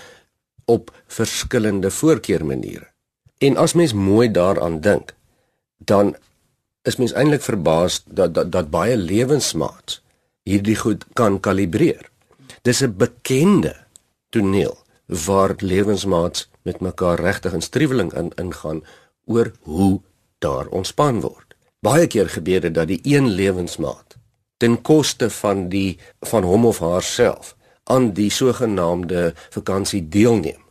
op 0.66 0.92
verskillende 1.08 1.92
voorkeurmaniere. 1.92 2.88
En 3.38 3.58
as 3.58 3.74
mens 3.74 3.94
mooi 3.94 4.32
daaraan 4.32 4.80
dink, 4.80 5.14
dan 5.78 6.16
is 6.88 6.96
mens 6.96 7.12
eintlik 7.12 7.44
verbaas 7.44 8.04
dat 8.06 8.34
dat 8.34 8.52
dat 8.52 8.72
baie 8.72 8.98
lewensmaats 8.98 10.00
hierdie 10.48 10.76
goed 10.76 11.04
kan 11.14 11.40
kalibreer. 11.40 12.10
Dis 12.62 12.82
'n 12.82 12.96
bekende 12.98 13.76
toneel 14.30 14.83
waar 15.26 15.54
lewensmaats 15.58 16.50
met 16.62 16.80
mekaar 16.80 17.20
regtig 17.20 17.54
in 17.54 17.62
striweling 17.62 18.14
in 18.14 18.32
ingaan 18.36 18.84
oor 19.26 19.52
hoe 19.62 20.02
daar 20.38 20.68
ontspan 20.68 21.22
word. 21.22 21.56
Baie 21.80 22.08
keer 22.08 22.30
gebeur 22.30 22.62
dit 22.62 22.74
dat 22.74 22.88
die 22.88 23.00
een 23.04 23.28
lewensmaat 23.30 24.18
ten 24.58 24.82
koste 24.82 25.30
van 25.30 25.68
die 25.70 26.00
van 26.20 26.44
hom 26.44 26.66
of 26.66 26.80
haarself 26.80 27.56
aan 27.84 28.14
die 28.16 28.30
sogenaamde 28.32 29.34
vakansie 29.50 30.08
deelneem, 30.10 30.62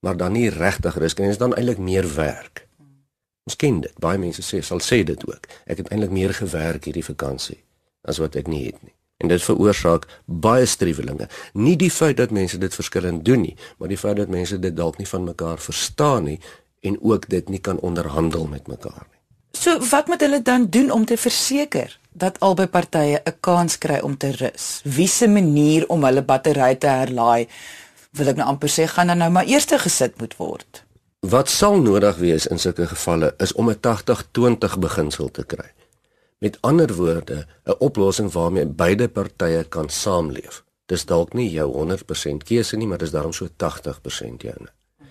maar 0.00 0.16
dan 0.16 0.32
nie 0.32 0.50
regtig 0.50 0.98
rus 0.98 1.14
nie, 1.14 1.28
is 1.28 1.38
dan 1.38 1.54
eintlik 1.54 1.78
meer 1.78 2.08
werk. 2.14 2.66
Ons 3.46 3.56
ken 3.56 3.80
dit. 3.80 3.94
Baie 4.02 4.18
mense 4.18 4.42
sê 4.42 4.58
sal 4.66 4.82
sê 4.82 5.04
dit 5.06 5.22
ook. 5.28 5.46
Ek 5.70 5.78
het 5.78 5.92
eintlik 5.94 6.10
meer 6.10 6.34
gewerk 6.34 6.88
hierdie 6.88 7.06
vakansie 7.06 7.62
as 8.02 8.18
wat 8.22 8.34
ek 8.38 8.50
nie 8.50 8.64
het 8.66 8.82
nie. 8.82 8.95
En 9.16 9.28
dit 9.28 9.42
veroorsaak 9.42 10.06
baie 10.24 10.66
striwelinge. 10.66 11.28
Nie 11.52 11.76
die 11.76 11.90
feit 11.90 12.16
dat 12.16 12.30
mense 12.30 12.58
dit 12.58 12.74
verskillend 12.74 13.24
doen 13.24 13.40
nie, 13.40 13.56
maar 13.78 13.88
die 13.88 13.98
feit 13.98 14.16
dat 14.16 14.28
mense 14.28 14.58
dit 14.60 14.76
dalk 14.76 14.98
nie 14.98 15.08
van 15.08 15.24
mekaar 15.24 15.58
verstaan 15.58 16.24
nie 16.24 16.40
en 16.80 16.98
ook 17.00 17.28
dit 17.28 17.48
nie 17.48 17.60
kan 17.60 17.78
onderhandel 17.78 18.46
met 18.46 18.66
mekaar 18.66 19.06
nie. 19.10 19.16
So 19.56 19.78
wat 19.90 20.06
moet 20.06 20.20
hulle 20.20 20.42
dan 20.42 20.66
doen 20.70 20.90
om 20.90 21.04
te 21.04 21.16
verseker 21.16 21.98
dat 22.12 22.40
albei 22.40 22.66
partye 22.66 23.20
'n 23.24 23.36
kans 23.40 23.78
kry 23.78 23.98
om 23.98 24.16
te 24.16 24.30
rus? 24.30 24.80
Wie 24.84 25.08
se 25.08 25.28
manier 25.28 25.88
om 25.88 26.04
hulle 26.04 26.22
battery 26.22 26.74
te 26.74 26.86
herlaai 26.86 27.48
wil 28.10 28.28
ek 28.28 28.36
nou 28.36 28.48
amper 28.48 28.68
sê 28.68 28.86
gaan 28.86 29.06
dan 29.06 29.18
nou 29.18 29.30
maar 29.30 29.46
eers 29.46 29.64
gesit 29.64 30.20
moet 30.20 30.36
word? 30.36 30.84
Wat 31.20 31.48
sal 31.48 31.80
nodig 31.80 32.16
wees 32.16 32.46
in 32.46 32.58
sulke 32.58 32.86
gevalle 32.86 33.34
is 33.38 33.52
om 33.52 33.70
'n 33.70 33.80
80-20 33.80 34.78
beginsel 34.78 35.30
te 35.30 35.44
kry. 35.44 35.70
Met 36.38 36.58
ander 36.60 36.94
woorde, 36.94 37.46
'n 37.64 37.74
oplossing 37.78 38.32
waarmee 38.32 38.66
beide 38.66 39.08
partye 39.08 39.64
kan 39.64 39.88
saamleef. 39.88 40.64
Dis 40.86 41.04
dalk 41.04 41.32
nie 41.32 41.50
jou 41.50 41.72
100% 41.72 42.44
keuse 42.44 42.76
nie, 42.76 42.86
maar 42.86 42.98
dis 42.98 43.10
daarom 43.10 43.32
so 43.32 43.48
80% 43.56 44.42
joune. 44.42 44.68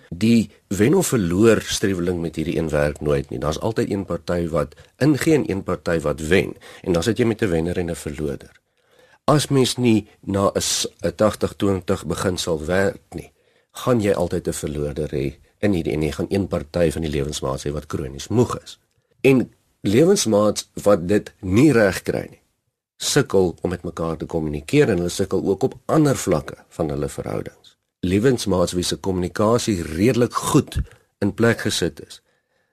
Die 0.08 0.50
wen 0.68 0.94
of 0.94 1.06
verloor 1.06 1.60
streweling 1.60 2.20
met 2.20 2.36
hierdie 2.36 2.56
een 2.56 2.68
werk 2.68 3.00
nooit 3.00 3.30
nie. 3.30 3.38
Daar's 3.38 3.58
altyd 3.58 3.90
een 3.90 4.04
party 4.04 4.48
wat 4.48 4.74
ingee 4.96 5.34
en 5.34 5.50
een 5.50 5.62
party 5.62 5.98
wat 6.00 6.20
wen 6.20 6.54
en 6.82 6.92
dan 6.92 7.02
sit 7.02 7.18
jy 7.18 7.24
met 7.24 7.42
'n 7.42 7.48
wenner 7.48 7.78
en 7.78 7.90
'n 7.90 7.94
verloder. 7.94 8.60
As 9.24 9.48
mens 9.48 9.76
nie 9.76 10.06
na 10.20 10.52
'n 10.54 11.12
80-20 11.16 12.06
beginsel 12.06 12.64
werk 12.64 13.02
nie, 13.10 13.32
gaan 13.70 14.00
jy 14.00 14.12
altyd 14.12 14.48
'n 14.48 14.52
verloder 14.52 15.08
hê 15.10 15.34
in 15.58 15.72
hierdie 15.72 15.92
en 15.92 16.02
jy 16.02 16.12
gaan 16.12 16.26
een 16.28 16.46
party 16.46 16.90
van 16.90 17.02
die 17.02 17.10
lewensmaat 17.10 17.66
sê 17.66 17.72
wat 17.72 17.86
kronies 17.86 18.28
moeg 18.28 18.62
is. 18.62 18.78
En 19.20 19.52
lewensmaats 19.80 20.68
wat 20.82 21.06
dit 21.08 21.32
nie 21.40 21.72
reg 21.72 22.02
kry 22.06 22.24
nie, 22.30 22.42
sukkel 22.96 23.54
om 23.62 23.70
met 23.70 23.84
mekaar 23.84 24.16
te 24.16 24.26
kommunikeer 24.26 24.90
en 24.92 25.02
hulle 25.02 25.12
sukkel 25.12 25.44
ook 25.44 25.68
op 25.68 25.76
ander 25.86 26.16
vlakke 26.16 26.56
van 26.78 26.90
hulle 26.90 27.08
verhoudings. 27.08 27.76
Lewensmaats 28.06 28.72
wie 28.76 28.84
se 28.84 28.96
kommunikasie 28.96 29.82
redelik 29.82 30.34
goed 30.34 30.80
in 31.20 31.34
plek 31.34 31.64
gesit 31.66 32.00
is, 32.06 32.20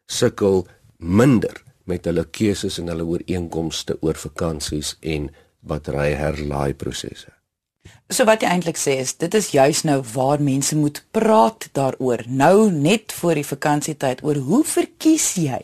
sukkel 0.06 0.66
minder 0.98 1.64
met 1.84 2.06
hulle 2.08 2.26
keuses 2.32 2.80
en 2.80 2.92
hulle 2.92 3.06
ooreenkomste 3.08 3.98
oor 4.02 4.20
vakansies 4.20 4.96
en 5.02 5.30
battery 5.60 6.14
herlaai 6.20 6.74
prosesse. 6.74 7.32
So 8.12 8.28
wat 8.28 8.44
jy 8.44 8.52
eintlik 8.54 8.80
sê 8.80 8.96
is 9.02 9.16
dit 9.20 9.34
is 9.36 9.52
juis 9.56 9.84
nou 9.88 10.00
waar 10.14 10.42
mense 10.44 10.76
moet 10.80 11.02
praat 11.12 11.68
daaroor. 11.76 12.24
Nou 12.28 12.72
net 12.72 13.12
voor 13.20 13.40
die 13.40 13.48
vakansietyd 13.48 14.24
oor 14.24 14.40
hoe 14.48 14.64
verkies 14.68 15.34
jy 15.40 15.60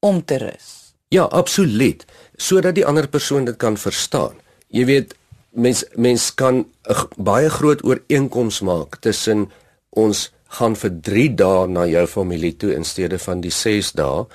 om 0.00 0.24
te 0.24 0.38
rus? 0.38 0.94
Ja, 1.08 1.22
absoluut, 1.22 2.04
sodat 2.36 2.74
die 2.74 2.86
ander 2.86 3.08
persoon 3.08 3.44
dit 3.44 3.56
kan 3.56 3.76
verstaan. 3.76 4.36
Jy 4.68 4.84
weet, 4.84 5.14
mens 5.50 5.84
mens 5.94 6.34
kan 6.34 6.66
'n 6.88 7.06
baie 7.16 7.50
groot 7.50 7.84
ooreenkoms 7.84 8.60
maak 8.60 8.96
tussen 9.00 9.50
ons 9.88 10.32
gaan 10.48 10.76
vir 10.76 10.92
3 11.02 11.34
dae 11.34 11.66
na 11.66 11.86
jou 11.86 12.06
familie 12.06 12.56
toe 12.56 12.74
in 12.74 12.84
steede 12.84 13.18
van 13.18 13.40
die 13.40 13.50
6 13.50 13.92
dae 13.92 14.26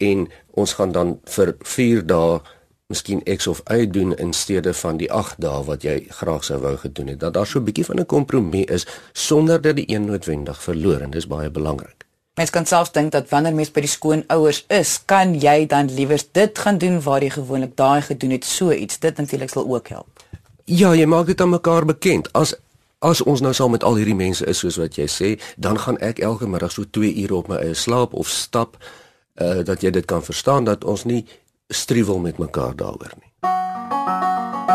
en 0.00 0.28
ons 0.50 0.72
gaan 0.72 0.92
dan 0.92 1.18
vir 1.24 1.54
4 1.60 2.06
dae 2.06 2.40
miskien 2.86 3.22
X 3.24 3.46
of 3.46 3.62
Y 3.70 3.86
doen 3.86 4.16
in 4.16 4.32
steede 4.32 4.74
van 4.74 4.96
die 4.96 5.10
8 5.12 5.40
dae 5.40 5.64
wat 5.64 5.82
jy 5.82 6.06
graag 6.08 6.44
sou 6.44 6.60
wou 6.60 6.76
gedoen 6.76 7.08
het. 7.14 7.20
Dat 7.20 7.34
daar 7.34 7.46
so 7.46 7.58
'n 7.58 7.64
bietjie 7.64 7.84
van 7.84 8.00
'n 8.00 8.06
kompromie 8.06 8.66
is 8.66 8.86
sonder 9.12 9.60
dat 9.60 9.76
die 9.76 9.88
een 9.88 10.04
noodwendig 10.04 10.62
verloor 10.62 11.00
en 11.00 11.10
dis 11.10 11.26
baie 11.26 11.50
belangrik. 11.50 12.06
Mens 12.34 12.50
kan 12.50 12.64
selfs 12.66 12.92
dink 12.92 13.12
dat 13.12 13.28
wanneer 13.28 13.52
mens 13.52 13.68
by 13.68 13.82
die 13.84 13.90
skoonouers 13.92 14.62
is, 14.72 14.94
kan 15.04 15.34
jy 15.36 15.66
dan 15.68 15.90
liewer 15.92 16.22
dit 16.32 16.58
gaan 16.58 16.78
doen 16.80 16.96
waar 17.04 17.20
jy 17.20 17.28
gewoonlik 17.34 17.74
daai 17.76 18.00
gedoen 18.06 18.32
het, 18.32 18.44
so 18.48 18.72
iets. 18.72 18.98
Dit 18.98 19.16
natuurlik 19.20 19.50
sal 19.52 19.66
ook 19.68 19.88
help. 19.92 20.22
Ja, 20.64 20.94
jy 20.96 21.04
maak 21.04 21.26
dit 21.28 21.40
aan 21.40 21.52
mekaar 21.52 21.84
bekend. 21.84 22.30
As 22.32 22.54
as 23.02 23.20
ons 23.26 23.42
nou 23.42 23.52
saam 23.52 23.74
met 23.74 23.84
al 23.84 23.98
hierdie 23.98 24.16
mense 24.16 24.46
is 24.46 24.62
soos 24.62 24.78
wat 24.78 24.96
jy 24.96 25.08
sê, 25.10 25.30
dan 25.58 25.76
gaan 25.78 25.98
ek 26.00 26.22
elke 26.22 26.46
middag 26.48 26.72
so 26.72 26.88
2 26.88 27.10
ure 27.24 27.34
op 27.34 27.50
my 27.50 27.58
eie 27.58 27.74
slaap 27.74 28.14
of 28.14 28.30
stap 28.30 28.78
uh 29.36 29.60
dat 29.66 29.82
jy 29.82 29.90
dit 29.90 30.06
kan 30.06 30.22
verstaan 30.24 30.64
dat 30.64 30.84
ons 30.84 31.04
nie 31.04 31.26
struwel 31.68 32.18
met 32.18 32.38
mekaar 32.38 32.76
daaroor 32.76 33.12
nie. 33.20 33.32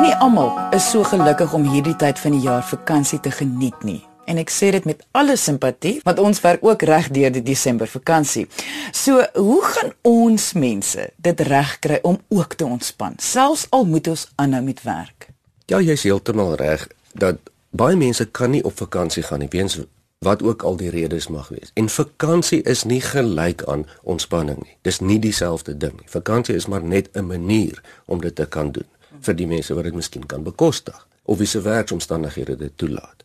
Nie 0.02 0.14
almal 0.22 0.54
is 0.76 0.92
so 0.92 1.04
gelukkig 1.04 1.54
om 1.54 1.66
hierdie 1.66 1.96
tyd 1.96 2.20
van 2.20 2.38
die 2.38 2.46
jaar 2.46 2.62
vakansie 2.64 3.20
te 3.20 3.32
geniet 3.32 3.84
nie. 3.84 4.04
En 4.28 4.40
ek 4.42 4.52
sê 4.52 4.74
dit 4.76 4.86
met 4.86 5.04
alle 5.16 5.38
simpatie, 5.40 6.02
want 6.04 6.20
ons 6.20 6.42
werk 6.44 6.64
ook 6.66 6.84
reg 6.90 7.08
deur 7.16 7.32
die 7.32 7.44
Desember 7.48 7.88
vakansie. 7.88 8.48
So, 8.92 9.24
hoe 9.40 9.62
gaan 9.64 9.94
ons 10.08 10.52
mense 10.54 11.10
dit 11.16 11.44
regkry 11.48 12.00
om 12.04 12.20
ook 12.28 12.58
te 12.60 12.66
ontspan, 12.68 13.16
selfs 13.24 13.68
al 13.72 13.88
moet 13.88 14.10
ons 14.12 14.28
aanhou 14.36 14.64
met 14.66 14.84
werk? 14.84 15.30
Ja, 15.72 15.80
jy's 15.80 16.04
heeltemal 16.04 16.58
reg 16.60 16.88
dat 17.16 17.40
baie 17.72 17.96
mense 17.96 18.26
kan 18.26 18.52
nie 18.52 18.64
op 18.68 18.76
vakansie 18.80 19.24
gaan 19.24 19.40
nie 19.44 19.52
weens 19.52 19.80
wat 20.26 20.44
ook 20.44 20.64
al 20.68 20.76
die 20.76 20.90
redes 20.90 21.28
mag 21.32 21.48
wees. 21.54 21.72
En 21.74 21.90
vakansie 21.90 22.62
is 22.62 22.84
nie 22.84 23.02
gelyk 23.02 23.64
aan 23.64 23.86
ontspanning 24.04 24.58
nie. 24.64 24.76
Dis 24.82 25.00
nie 25.00 25.20
dieselfde 25.22 25.78
ding 25.78 25.94
nie. 26.00 26.10
Vakansie 26.10 26.56
is 26.56 26.68
maar 26.68 26.84
net 26.84 27.10
'n 27.14 27.28
manier 27.28 27.82
om 28.06 28.22
dit 28.22 28.36
te 28.36 28.46
kan 28.46 28.72
doen 28.72 28.88
vir 29.22 29.36
die 29.36 29.48
mense 29.48 29.74
wat 29.74 29.84
dit 29.84 29.94
miskien 29.94 30.26
kan 30.26 30.44
bekostig 30.44 31.08
of 31.24 31.38
wie 31.38 31.48
se 31.48 31.62
werksomstandighede 31.62 32.56
dit 32.56 32.72
toelaat. 32.76 33.24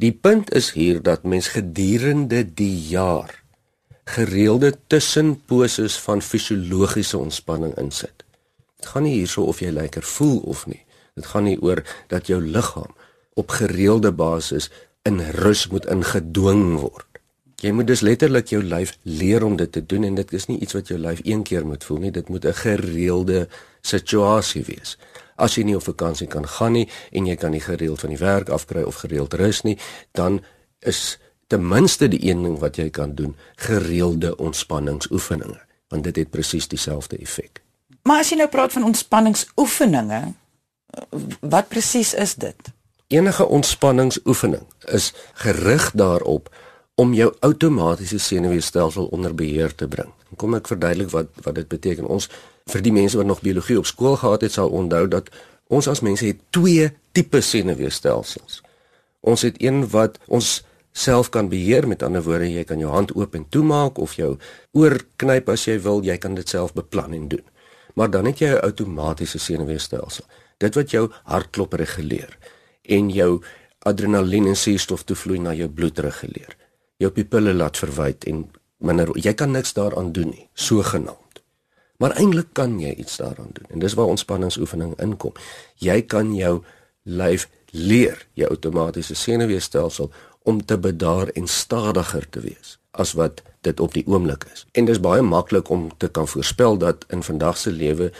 Die 0.00 0.12
punt 0.12 0.48
is 0.56 0.70
hier 0.72 1.02
dat 1.04 1.26
mens 1.28 1.50
gedurende 1.52 2.40
die 2.54 2.76
jaar 2.88 3.34
gereelde 4.08 4.72
tussenposes 4.86 5.98
van 6.00 6.22
fisiologiese 6.24 7.18
ontspanning 7.18 7.74
insit. 7.78 8.24
Dit 8.80 8.88
gaan 8.94 9.04
nie 9.04 9.18
hierso 9.18 9.44
of 9.50 9.60
jy 9.60 9.68
lekker 9.76 10.06
voel 10.16 10.38
of 10.48 10.64
nie. 10.70 10.80
Dit 11.20 11.28
gaan 11.28 11.44
nie 11.44 11.58
oor 11.60 11.82
dat 12.08 12.30
jou 12.32 12.40
liggaam 12.40 12.94
op 13.36 13.52
gereelde 13.60 14.12
basis 14.12 14.70
in 15.04 15.20
rus 15.36 15.66
moet 15.68 15.84
ingedwing 15.92 16.78
word. 16.80 17.20
Jy 17.60 17.74
moet 17.76 17.92
dus 17.92 18.00
letterlik 18.00 18.48
jou 18.54 18.62
lyf 18.64 18.96
leer 19.04 19.44
om 19.44 19.60
dit 19.60 19.72
te 19.72 19.84
doen 19.84 20.08
en 20.08 20.16
dit 20.16 20.32
is 20.32 20.48
nie 20.48 20.62
iets 20.64 20.78
wat 20.78 20.88
jou 20.88 20.96
lyf 21.00 21.20
een 21.28 21.44
keer 21.44 21.66
moet 21.66 21.84
voel 21.84 22.06
nie, 22.06 22.14
dit 22.16 22.28
moet 22.28 22.44
'n 22.48 22.56
gereelde 22.64 23.48
situasie 23.82 24.64
wees. 24.64 24.96
As 25.40 25.56
jy 25.56 25.64
nie 25.64 25.76
op 25.78 25.86
vakansie 25.86 26.28
kan 26.28 26.44
gaan 26.58 26.76
nie 26.76 26.86
en 27.16 27.26
jy 27.26 27.36
kan 27.40 27.54
nie 27.56 27.64
gereeld 27.64 28.04
van 28.04 28.12
die 28.12 28.20
werk 28.20 28.52
afkry 28.52 28.84
of 28.84 29.00
gereeld 29.00 29.34
rus 29.40 29.62
nie, 29.64 29.78
dan 30.12 30.40
is 30.84 31.18
ten 31.50 31.64
minste 31.68 32.08
die 32.08 32.20
een 32.28 32.44
ding 32.44 32.58
wat 32.60 32.76
jy 32.78 32.90
kan 32.94 33.14
doen, 33.18 33.34
gereelde 33.56 34.36
ontspanningsoefeninge, 34.36 35.58
want 35.88 36.04
dit 36.04 36.22
het 36.22 36.30
presies 36.30 36.68
dieselfde 36.68 37.18
effek. 37.18 37.62
Maar 38.06 38.22
as 38.22 38.30
jy 38.30 38.38
nou 38.40 38.48
praat 38.52 38.72
van 38.76 38.86
ontspanningsoefeninge, 38.92 40.20
wat 41.40 41.68
presies 41.72 42.14
is 42.14 42.34
dit? 42.34 42.70
Enige 43.10 43.46
ontspanningsoefening 43.46 44.62
is 44.94 45.10
gerig 45.42 45.90
daarop 45.98 46.52
om 46.94 47.14
jou 47.14 47.32
outomatiese 47.40 48.18
senuweestelsel 48.18 49.06
onder 49.06 49.34
beheer 49.34 49.74
te 49.74 49.88
bring. 49.88 50.12
Kom 50.36 50.54
ek 50.54 50.68
verduidelik 50.70 51.10
wat 51.10 51.28
wat 51.42 51.54
dit 51.54 51.68
beteken. 51.68 52.06
Ons 52.06 52.28
vir 52.70 52.82
die 52.82 52.92
mense 52.92 53.16
wat 53.16 53.26
nog 53.26 53.42
biologie 53.42 53.78
op 53.78 53.86
skool 53.86 54.16
gehad 54.16 54.42
het, 54.46 54.52
sal 54.52 54.70
onthou 54.70 55.06
dat 55.08 55.30
ons 55.68 55.88
as 55.88 56.02
mense 56.02 56.26
het 56.26 56.38
twee 56.50 56.90
tipe 57.12 57.40
senuweestelsels. 57.40 58.62
Ons 59.20 59.42
het 59.42 59.58
een 59.62 59.84
wat 59.90 60.18
ons 60.26 60.60
self 60.92 61.30
kan 61.30 61.48
beheer 61.48 61.86
met 61.88 62.02
ander 62.02 62.22
woorde 62.22 62.48
jy 62.50 62.64
kan 62.66 62.80
jou 62.82 62.90
hand 62.90 63.12
oop 63.14 63.34
en 63.34 63.46
toemaak 63.48 63.98
of 63.98 64.16
jou 64.18 64.36
oor 64.72 64.96
knyp 65.22 65.48
as 65.48 65.66
jy 65.68 65.78
wil, 65.84 66.02
jy 66.02 66.16
kan 66.18 66.34
dit 66.34 66.48
self 66.48 66.74
beplan 66.74 67.14
en 67.14 67.28
doen. 67.28 67.44
Maar 67.94 68.10
dan 68.10 68.26
het 68.26 68.38
jy 68.38 68.48
'n 68.48 68.64
outomatiese 68.64 69.38
senuweestelsel. 69.38 70.24
Dit 70.58 70.74
wat 70.74 70.90
jou 70.90 71.10
hartklop 71.24 71.72
reguleer 71.72 72.38
en 72.82 73.10
jou 73.10 73.42
adrenalien 73.78 74.46
en 74.46 74.56
suurstof 74.56 75.04
toevloei 75.04 75.38
na 75.38 75.52
jou 75.54 75.68
bloed 75.68 75.98
reguleer. 75.98 76.56
Jou 76.96 77.10
pupille 77.10 77.54
laat 77.54 77.78
verwyd 77.78 78.24
en 78.24 78.50
minder 78.80 79.10
jy 79.18 79.34
kan 79.34 79.50
niks 79.50 79.72
daaraan 79.76 80.12
doen 80.12 80.32
nie, 80.32 80.48
sogenaamd. 80.54 81.42
Maar 82.00 82.16
eintlik 82.16 82.52
kan 82.56 82.78
jy 82.80 82.94
iets 82.96 83.16
daaraan 83.20 83.52
doen 83.52 83.68
en 83.68 83.78
dis 83.78 83.94
waar 83.94 84.12
ontspanningsoefening 84.12 84.96
inkom. 85.00 85.32
Jy 85.76 86.02
kan 86.02 86.34
jou 86.34 86.62
lyf 87.02 87.48
leer, 87.70 88.26
jou 88.32 88.48
outomatiese 88.48 89.14
senuweestelsel 89.14 90.10
om 90.42 90.64
te 90.64 90.78
bedaar 90.78 91.28
en 91.28 91.46
stadiger 91.46 92.28
te 92.28 92.40
wees 92.40 92.78
as 92.90 93.12
wat 93.12 93.42
dit 93.60 93.80
op 93.80 93.92
die 93.94 94.04
oomblik 94.06 94.44
is. 94.52 94.64
En 94.72 94.88
dis 94.88 95.00
baie 95.00 95.22
maklik 95.22 95.68
om 95.68 95.90
te 95.96 96.08
kan 96.08 96.28
voorspel 96.28 96.78
dat 96.78 97.04
in 97.08 97.22
vandag 97.22 97.58
se 97.58 97.70
lewe 97.70 98.10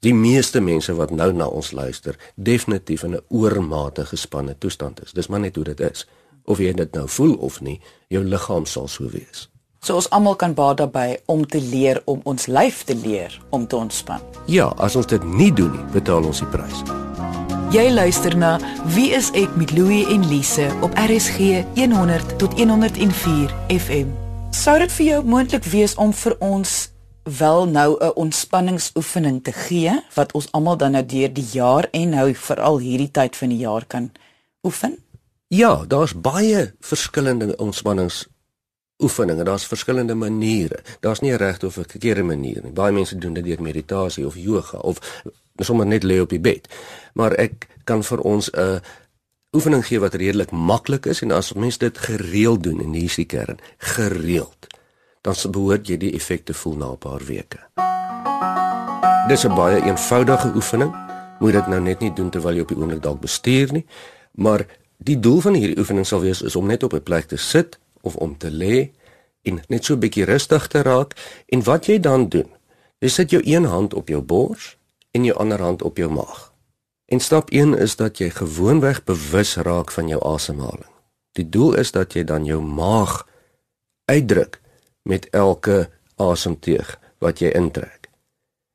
die 0.00 0.14
meeste 0.14 0.60
mense 0.60 0.94
wat 0.94 1.10
nou 1.10 1.32
na 1.32 1.46
ons 1.46 1.70
luister, 1.70 2.16
definitief 2.34 3.02
in 3.02 3.14
'n 3.14 3.24
oormate 3.28 4.06
gespanne 4.06 4.58
toestand 4.58 5.02
is. 5.02 5.12
Dis 5.12 5.26
maar 5.26 5.40
net 5.40 5.54
hoe 5.54 5.64
dit 5.64 5.80
is. 5.80 6.06
Of 6.44 6.58
jy 6.58 6.72
dit 6.72 6.92
nou 6.92 7.08
voel 7.08 7.34
of 7.34 7.60
nie, 7.60 7.80
jou 8.08 8.24
liggaam 8.24 8.66
sal 8.66 8.88
so 8.88 9.08
wees. 9.08 9.50
So 9.80 9.94
ons 9.94 10.08
almal 10.10 10.34
kan 10.36 10.54
baat 10.58 10.80
daarbey 10.80 11.20
om 11.30 11.44
te 11.46 11.60
leer 11.62 12.00
om 12.10 12.20
ons 12.26 12.46
lyf 12.50 12.82
te 12.84 12.96
leer 12.98 13.34
om 13.50 13.66
te 13.66 13.76
ontspan. 13.76 14.20
Ja, 14.50 14.72
as 14.82 14.96
ons 14.98 15.06
dit 15.06 15.24
nie 15.24 15.52
doen 15.54 15.70
nie, 15.70 15.84
betaal 15.94 16.26
ons 16.26 16.42
die 16.42 16.50
prys. 16.50 16.82
Jy 17.68 17.90
luister 17.92 18.34
na 18.36 18.56
Wie 18.94 19.10
is 19.12 19.28
ek 19.36 19.54
met 19.60 19.74
Louie 19.76 20.06
en 20.08 20.24
Lise 20.26 20.66
op 20.82 20.94
RSG 20.98 21.62
100 21.76 22.38
tot 22.40 22.54
104 22.58 23.52
FM. 23.68 24.14
Sou 24.56 24.78
dit 24.80 24.92
vir 24.96 25.06
jou 25.06 25.18
moontlik 25.24 25.66
wees 25.68 25.94
om 26.00 26.14
vir 26.16 26.34
ons 26.40 26.88
wel 27.28 27.66
nou 27.68 27.96
'n 28.00 28.12
ontspanningsoefening 28.14 29.42
te 29.44 29.52
gee 29.52 29.92
wat 30.14 30.32
ons 30.32 30.48
almal 30.52 30.76
dan 30.76 30.92
nou 30.92 31.04
deur 31.06 31.32
die 31.32 31.48
jaar 31.52 31.88
en 31.92 32.10
nou 32.10 32.34
veral 32.34 32.78
hierdie 32.78 33.10
tyd 33.10 33.36
van 33.36 33.48
die 33.48 33.58
jaar 33.58 33.84
kan 33.86 34.12
oefen? 34.62 34.98
Ja, 35.48 35.84
daar's 35.86 36.20
baie 36.20 36.74
verskillende 36.80 37.56
ontspanningsoefeninge. 38.98 39.44
Daar's 39.44 39.66
verskillende 39.66 40.14
maniere. 40.14 40.78
Daar's 41.00 41.20
nie 41.20 41.32
'n 41.32 41.36
regte 41.36 41.66
of 41.66 41.76
'n 41.76 41.84
verkeerde 41.88 42.22
manier 42.22 42.62
nie. 42.62 42.72
Baie 42.72 42.92
mense 42.92 43.18
doen 43.18 43.32
dit 43.32 43.44
deur 43.44 43.62
meditasie 43.62 44.26
of 44.26 44.36
yoga 44.36 44.78
of 44.78 45.22
sommer 45.56 45.86
net 45.86 46.02
lê 46.02 46.20
op 46.20 46.28
die 46.28 46.40
bed. 46.40 46.68
Maar 47.12 47.32
ek 47.32 47.66
kan 47.84 48.04
vir 48.04 48.20
ons 48.20 48.50
'n 48.50 48.80
oefening 49.56 49.86
gee 49.86 50.00
wat 50.00 50.14
redelik 50.14 50.50
maklik 50.50 51.06
is 51.06 51.22
en 51.22 51.30
as 51.30 51.52
mens 51.52 51.78
dit 51.78 51.98
gereeld 51.98 52.62
doen 52.62 52.80
en 52.80 52.92
hier 52.92 53.04
is 53.04 53.14
die 53.14 53.24
kern, 53.24 53.58
gereeld 53.78 54.66
dan 55.20 55.34
se 55.34 55.48
behoort 55.48 55.86
jy 55.86 55.96
die 55.96 56.12
effekte 56.12 56.54
voel 56.54 56.76
na 56.76 56.90
'n 56.90 56.98
paar 56.98 57.24
weke. 57.24 57.58
Dis 59.28 59.44
'n 59.44 59.54
baie 59.54 59.82
eenvoudige 59.82 60.52
oefening. 60.54 60.94
Moet 61.38 61.52
dit 61.52 61.66
nou 61.66 61.80
net 61.80 62.00
nie 62.00 62.12
doen 62.12 62.30
terwyl 62.30 62.54
jy 62.54 62.60
op 62.60 62.68
die 62.68 62.76
oomblik 62.76 63.02
dalk 63.02 63.20
bestuur 63.20 63.72
nie, 63.72 63.86
maar 64.32 64.66
die 64.96 65.20
doel 65.20 65.40
van 65.40 65.54
hierdie 65.54 65.78
oefening 65.78 66.06
sal 66.06 66.20
wees 66.20 66.42
is 66.42 66.56
om 66.56 66.66
net 66.66 66.82
op 66.82 66.92
'n 66.92 67.02
plek 67.02 67.24
te 67.24 67.36
sit 67.36 67.78
of 68.08 68.16
om 68.16 68.36
te 68.40 68.50
lê 68.50 68.88
en 69.48 69.60
net 69.68 69.84
so 69.84 69.94
'n 69.94 70.02
bietjie 70.04 70.24
rustig 70.24 70.66
te 70.72 70.82
raak 70.82 71.14
en 71.52 71.62
wat 71.68 71.86
jy 71.86 71.98
dan 72.00 72.28
doen, 72.28 72.50
jy 73.00 73.08
sit 73.08 73.30
jou 73.30 73.42
een 73.44 73.64
hand 73.64 73.94
op 73.94 74.08
jou 74.08 74.22
bors 74.22 74.76
en 75.10 75.24
jou 75.24 75.36
ander 75.38 75.60
hand 75.60 75.82
op 75.82 75.96
jou 75.96 76.10
maag. 76.10 76.52
En 77.08 77.20
stap 77.20 77.50
1 77.50 77.78
is 77.78 77.96
dat 77.96 78.18
jy 78.18 78.28
gewoonweg 78.30 79.04
bewus 79.04 79.56
raak 79.56 79.90
van 79.90 80.08
jou 80.08 80.20
asemhaling. 80.24 80.92
Die 81.32 81.48
doel 81.48 81.78
is 81.80 81.92
dat 81.92 82.12
jy 82.12 82.24
dan 82.24 82.44
jou 82.44 82.60
maag 82.60 83.24
uitdruk 84.04 84.60
met 85.08 85.28
elke 85.30 85.88
asemteug 86.16 86.98
wat 87.18 87.40
jy 87.40 87.48
intrek. 87.56 88.10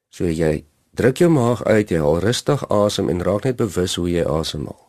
So 0.09 0.25
jy 0.25 0.63
druk 0.97 1.21
jou 1.21 1.29
maag 1.29 1.61
uit, 1.63 1.91
jy 1.91 2.01
haal 2.01 2.21
rustig 2.23 2.65
asem 2.73 3.09
en 3.09 3.21
raak 3.21 3.45
net 3.45 3.59
bewus 3.61 3.95
hoe 4.01 4.09
jy 4.09 4.25
asemhaal. 4.25 4.81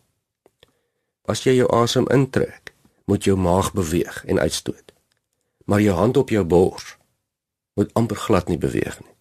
As 1.29 1.45
jy 1.45 1.59
jou 1.59 1.69
asem 1.73 2.09
intrek, 2.13 2.64
moet 3.05 3.25
jou 3.25 3.37
maag 3.37 3.73
beweeg 3.73 4.25
en 4.25 4.39
uitstoot. 4.39 4.93
Maar 5.65 5.81
jou 5.81 5.97
hand 5.97 6.17
op 6.17 6.29
jou 6.29 6.45
bors 6.45 6.97
moet 7.75 7.91
amper 7.93 8.17
glad 8.17 8.49
nie 8.49 8.59
beweeg 8.59 9.01
nie. 9.01 9.15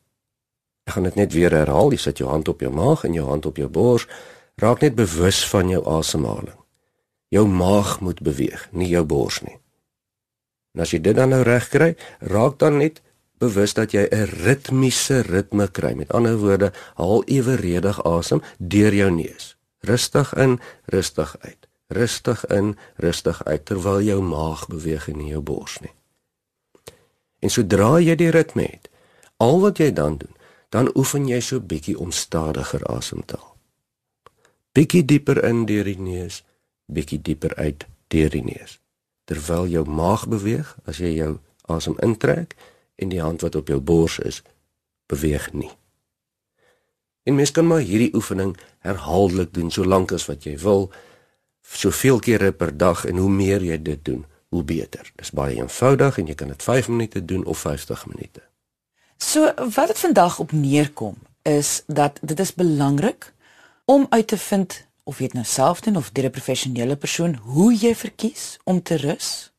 Ek 0.83 0.97
gaan 0.97 1.07
dit 1.07 1.15
net 1.15 1.33
weer 1.33 1.53
herhaal. 1.55 1.93
Jy 1.95 2.01
sit 2.03 2.19
jou 2.21 2.29
hand 2.29 2.47
op 2.51 2.61
jou 2.61 2.71
maag 2.73 3.05
en 3.07 3.15
jou 3.15 3.25
hand 3.27 3.45
op 3.45 3.57
jou 3.57 3.69
bors. 3.71 4.05
Raak 4.59 4.83
net 4.83 4.95
bewus 4.95 5.41
van 5.49 5.71
jou 5.71 5.81
asemhaling. 5.87 6.59
Jou 7.33 7.47
maag 7.49 7.97
moet 8.05 8.21
beweeg, 8.21 8.67
nie 8.71 8.91
jou 8.91 9.03
bors 9.09 9.41
nie. 9.41 9.57
En 10.73 10.83
as 10.85 10.93
jy 10.93 10.99
dit 11.01 11.17
dan 11.17 11.31
nou 11.33 11.41
reg 11.45 11.69
kry, 11.69 11.93
raak 12.19 12.59
dan 12.61 12.77
net 12.77 13.01
bewus 13.41 13.73
dat 13.73 13.93
jy 13.93 14.05
'n 14.11 14.29
ritmiese 14.45 15.21
ritme 15.21 15.67
kry. 15.67 15.93
Met 15.93 16.13
ander 16.13 16.37
woorde, 16.37 16.73
haal 16.95 17.23
eweredig 17.25 18.03
asem 18.03 18.41
deur 18.57 18.93
jou 18.93 19.11
neus. 19.11 19.57
Rustig 19.79 20.33
in, 20.33 20.59
rustig 20.85 21.35
uit. 21.39 21.67
Rustig 21.93 22.45
in, 22.49 22.73
rustig 22.97 23.43
uit 23.45 23.65
terwyl 23.69 24.01
jou 24.01 24.19
maag 24.25 24.65
beweeg 24.71 25.07
en 25.11 25.19
nie 25.21 25.31
jou 25.33 25.43
bors 25.45 25.77
nie. 25.83 25.93
En 27.43 27.51
sodra 27.53 27.99
jy 28.01 28.15
die 28.17 28.31
ritme 28.33 28.65
het, 28.65 28.89
al 29.37 29.59
wat 29.61 29.81
jy 29.81 29.91
dan 29.93 30.17
doen, 30.21 30.33
dan 30.73 30.89
oefen 30.97 31.27
jy 31.29 31.41
so 31.43 31.61
bietjie 31.61 31.97
om 31.99 32.11
stadiger 32.15 32.81
asem 32.89 33.21
te 33.25 33.37
haal. 33.37 33.51
Bietjie 34.73 35.03
dieper 35.05 35.43
in 35.45 35.67
deur 35.69 35.85
die 35.85 35.99
neus, 36.01 36.41
bietjie 36.89 37.19
dieper 37.21 37.53
uit 37.61 37.85
deur 38.09 38.31
die 38.33 38.41
neus. 38.41 38.79
Terwyl 39.29 39.67
jou 39.69 39.83
maag 39.85 40.25
beweeg, 40.31 40.71
as 40.89 40.97
jy 40.97 41.13
jou 41.13 41.35
asem 41.69 41.93
intrek 42.01 42.55
en 42.97 43.13
die 43.13 43.21
hand 43.21 43.45
wat 43.45 43.55
op 43.59 43.69
jou 43.69 43.77
bors 43.79 44.17
is, 44.25 44.41
beweeg 45.11 45.51
nie. 45.53 45.69
En 47.23 47.37
mens 47.37 47.53
kan 47.53 47.67
maar 47.67 47.85
hierdie 47.85 48.11
oefening 48.17 48.55
herhaaldelik 48.83 49.53
doen 49.53 49.69
solank 49.71 50.11
as 50.11 50.25
wat 50.27 50.47
jy 50.49 50.57
wil, 50.65 50.89
soveel 51.67 52.19
kere 52.19 52.51
per 52.51 52.77
dag 52.77 53.05
en 53.05 53.17
hoe 53.17 53.29
meer 53.29 53.63
jy 53.63 53.81
dit 53.81 54.05
doen, 54.05 54.25
hoe 54.49 54.63
beter. 54.63 55.11
Dis 55.15 55.31
baie 55.31 55.55
eenvoudig 55.55 56.17
en 56.17 56.27
jy 56.27 56.35
kan 56.35 56.47
dit 56.47 56.63
5 56.63 56.87
minute 56.87 57.25
doen 57.25 57.45
of 57.45 57.57
50 57.57 58.05
minute. 58.05 58.41
So 59.17 59.53
wat 59.55 59.87
dit 59.87 59.99
vandag 59.99 60.39
op 60.39 60.51
neerkom 60.51 61.15
is 61.41 61.83
dat 61.87 62.19
dit 62.21 62.39
is 62.39 62.53
belangrik 62.53 63.33
om 63.85 64.05
uit 64.09 64.27
te 64.27 64.37
vind 64.37 64.87
of 65.03 65.19
jy 65.19 65.27
dit 65.27 65.33
nou 65.33 65.45
self 65.45 65.81
doen 65.81 65.97
of 65.99 66.11
deur 66.11 66.25
'n 66.25 66.37
professionele 66.37 66.95
persoon 66.95 67.35
hoe 67.35 67.73
jy 67.75 67.95
verkies 67.95 68.57
om 68.63 68.81
te 68.81 68.95
rus 68.95 69.51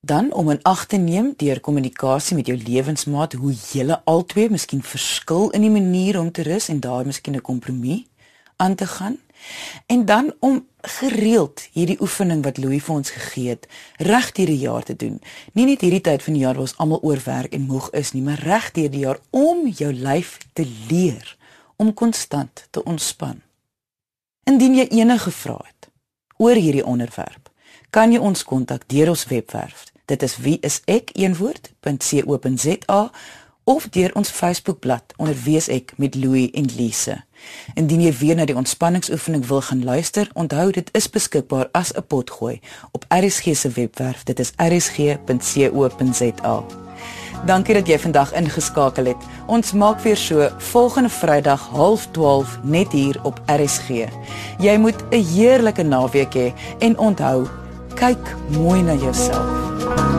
dan 0.00 0.32
om 0.32 0.50
in 0.50 0.62
ag 0.62 0.86
te 0.86 0.96
neem 0.96 1.32
deur 1.36 1.60
kommunikasie 1.60 2.36
met 2.36 2.46
jou 2.46 2.56
lewensmaat 2.56 3.32
hoe 3.32 3.52
julle 3.72 4.00
albei 4.04 4.48
miskien 4.48 4.82
verskil 4.82 5.50
in 5.50 5.60
die 5.60 5.70
manier 5.70 6.20
om 6.20 6.30
te 6.32 6.42
rus 6.42 6.68
en 6.68 6.80
daar 6.80 7.06
miskien 7.06 7.36
'n 7.36 7.40
kompromie 7.40 8.06
aan 8.56 8.74
te 8.74 8.86
gaan 8.86 9.18
En 9.86 10.04
dan 10.04 10.34
om 10.38 10.66
gereeld 10.80 11.68
hierdie 11.72 12.00
oefening 12.00 12.44
wat 12.44 12.58
Louis 12.58 12.84
vir 12.84 12.94
ons 12.94 13.10
gegee 13.10 13.48
het 13.48 13.66
reg 13.96 14.32
deur 14.32 14.46
die 14.46 14.58
jaar 14.58 14.82
te 14.82 14.96
doen. 14.96 15.20
Nie 15.52 15.66
net 15.66 15.80
hierdie 15.80 16.00
tyd 16.00 16.22
van 16.22 16.32
die 16.32 16.42
jaar 16.42 16.54
waar 16.54 16.66
ons 16.66 16.76
almal 16.76 17.02
oorwerk 17.02 17.52
en 17.52 17.68
moeg 17.68 17.90
is 17.90 18.12
nie, 18.12 18.22
maar 18.22 18.42
reg 18.44 18.70
deur 18.76 18.90
die 18.90 19.04
jaar 19.06 19.18
om 19.30 19.68
jou 19.68 19.92
lyf 19.92 20.38
te 20.52 20.66
leer 20.88 21.36
om 21.76 21.94
konstant 21.94 22.66
te 22.70 22.84
ontspan. 22.84 23.40
Indien 24.44 24.74
jy 24.76 24.86
enige 25.00 25.30
vrae 25.30 25.64
het 25.64 25.88
oor 26.36 26.54
hierdie 26.58 26.84
onderwerp, 26.84 27.48
kan 27.90 28.12
jy 28.12 28.18
ons 28.18 28.44
kontak 28.44 28.88
deur 28.90 29.08
ons 29.14 29.26
webwerf. 29.30 29.84
Dit 30.04 30.22
is 30.22 30.36
wieisek1woord.co.za 30.44 33.10
of 33.64 33.88
deur 33.88 34.10
ons 34.14 34.30
Facebookblad 34.30 35.02
onder 35.16 35.36
wie 35.44 35.56
is 35.56 35.68
ek 35.68 35.92
met 35.96 36.14
Louie 36.14 36.50
en 36.52 36.68
Lise. 36.76 37.22
Indien 37.74 38.00
jy 38.04 38.12
weer 38.20 38.36
na 38.36 38.44
die 38.48 38.56
ontspanningsoefening 38.56 39.46
wil 39.46 39.60
gaan 39.60 39.84
luister, 39.84 40.30
onthou 40.32 40.70
dit 40.72 40.88
is 40.92 41.10
beskikbaar 41.10 41.68
as 41.72 41.92
'n 41.92 42.06
potgooi 42.06 42.60
op 42.92 43.04
RSG 43.08 43.56
se 43.56 43.68
webwerf. 43.68 44.24
Dit 44.24 44.40
is 44.40 44.52
rsg.co.za. 44.56 46.64
Dankie 47.44 47.74
dat 47.74 47.86
jy 47.86 47.98
vandag 47.98 48.32
ingeskakel 48.32 49.04
het. 49.04 49.16
Ons 49.46 49.72
maak 49.72 50.00
weer 50.00 50.16
so 50.16 50.48
volgende 50.58 51.08
Vrydag 51.08 51.68
12:30 51.70 52.58
net 52.62 52.92
hier 52.92 53.20
op 53.22 53.40
RSG. 53.46 53.88
Jy 54.58 54.76
moet 54.76 55.04
'n 55.10 55.24
heerlike 55.34 55.82
naweek 55.82 56.34
hê 56.34 56.52
en 56.78 56.98
onthou, 56.98 57.46
kyk 57.94 58.36
mooi 58.48 58.82
na 58.82 58.94
jouself. 58.94 60.13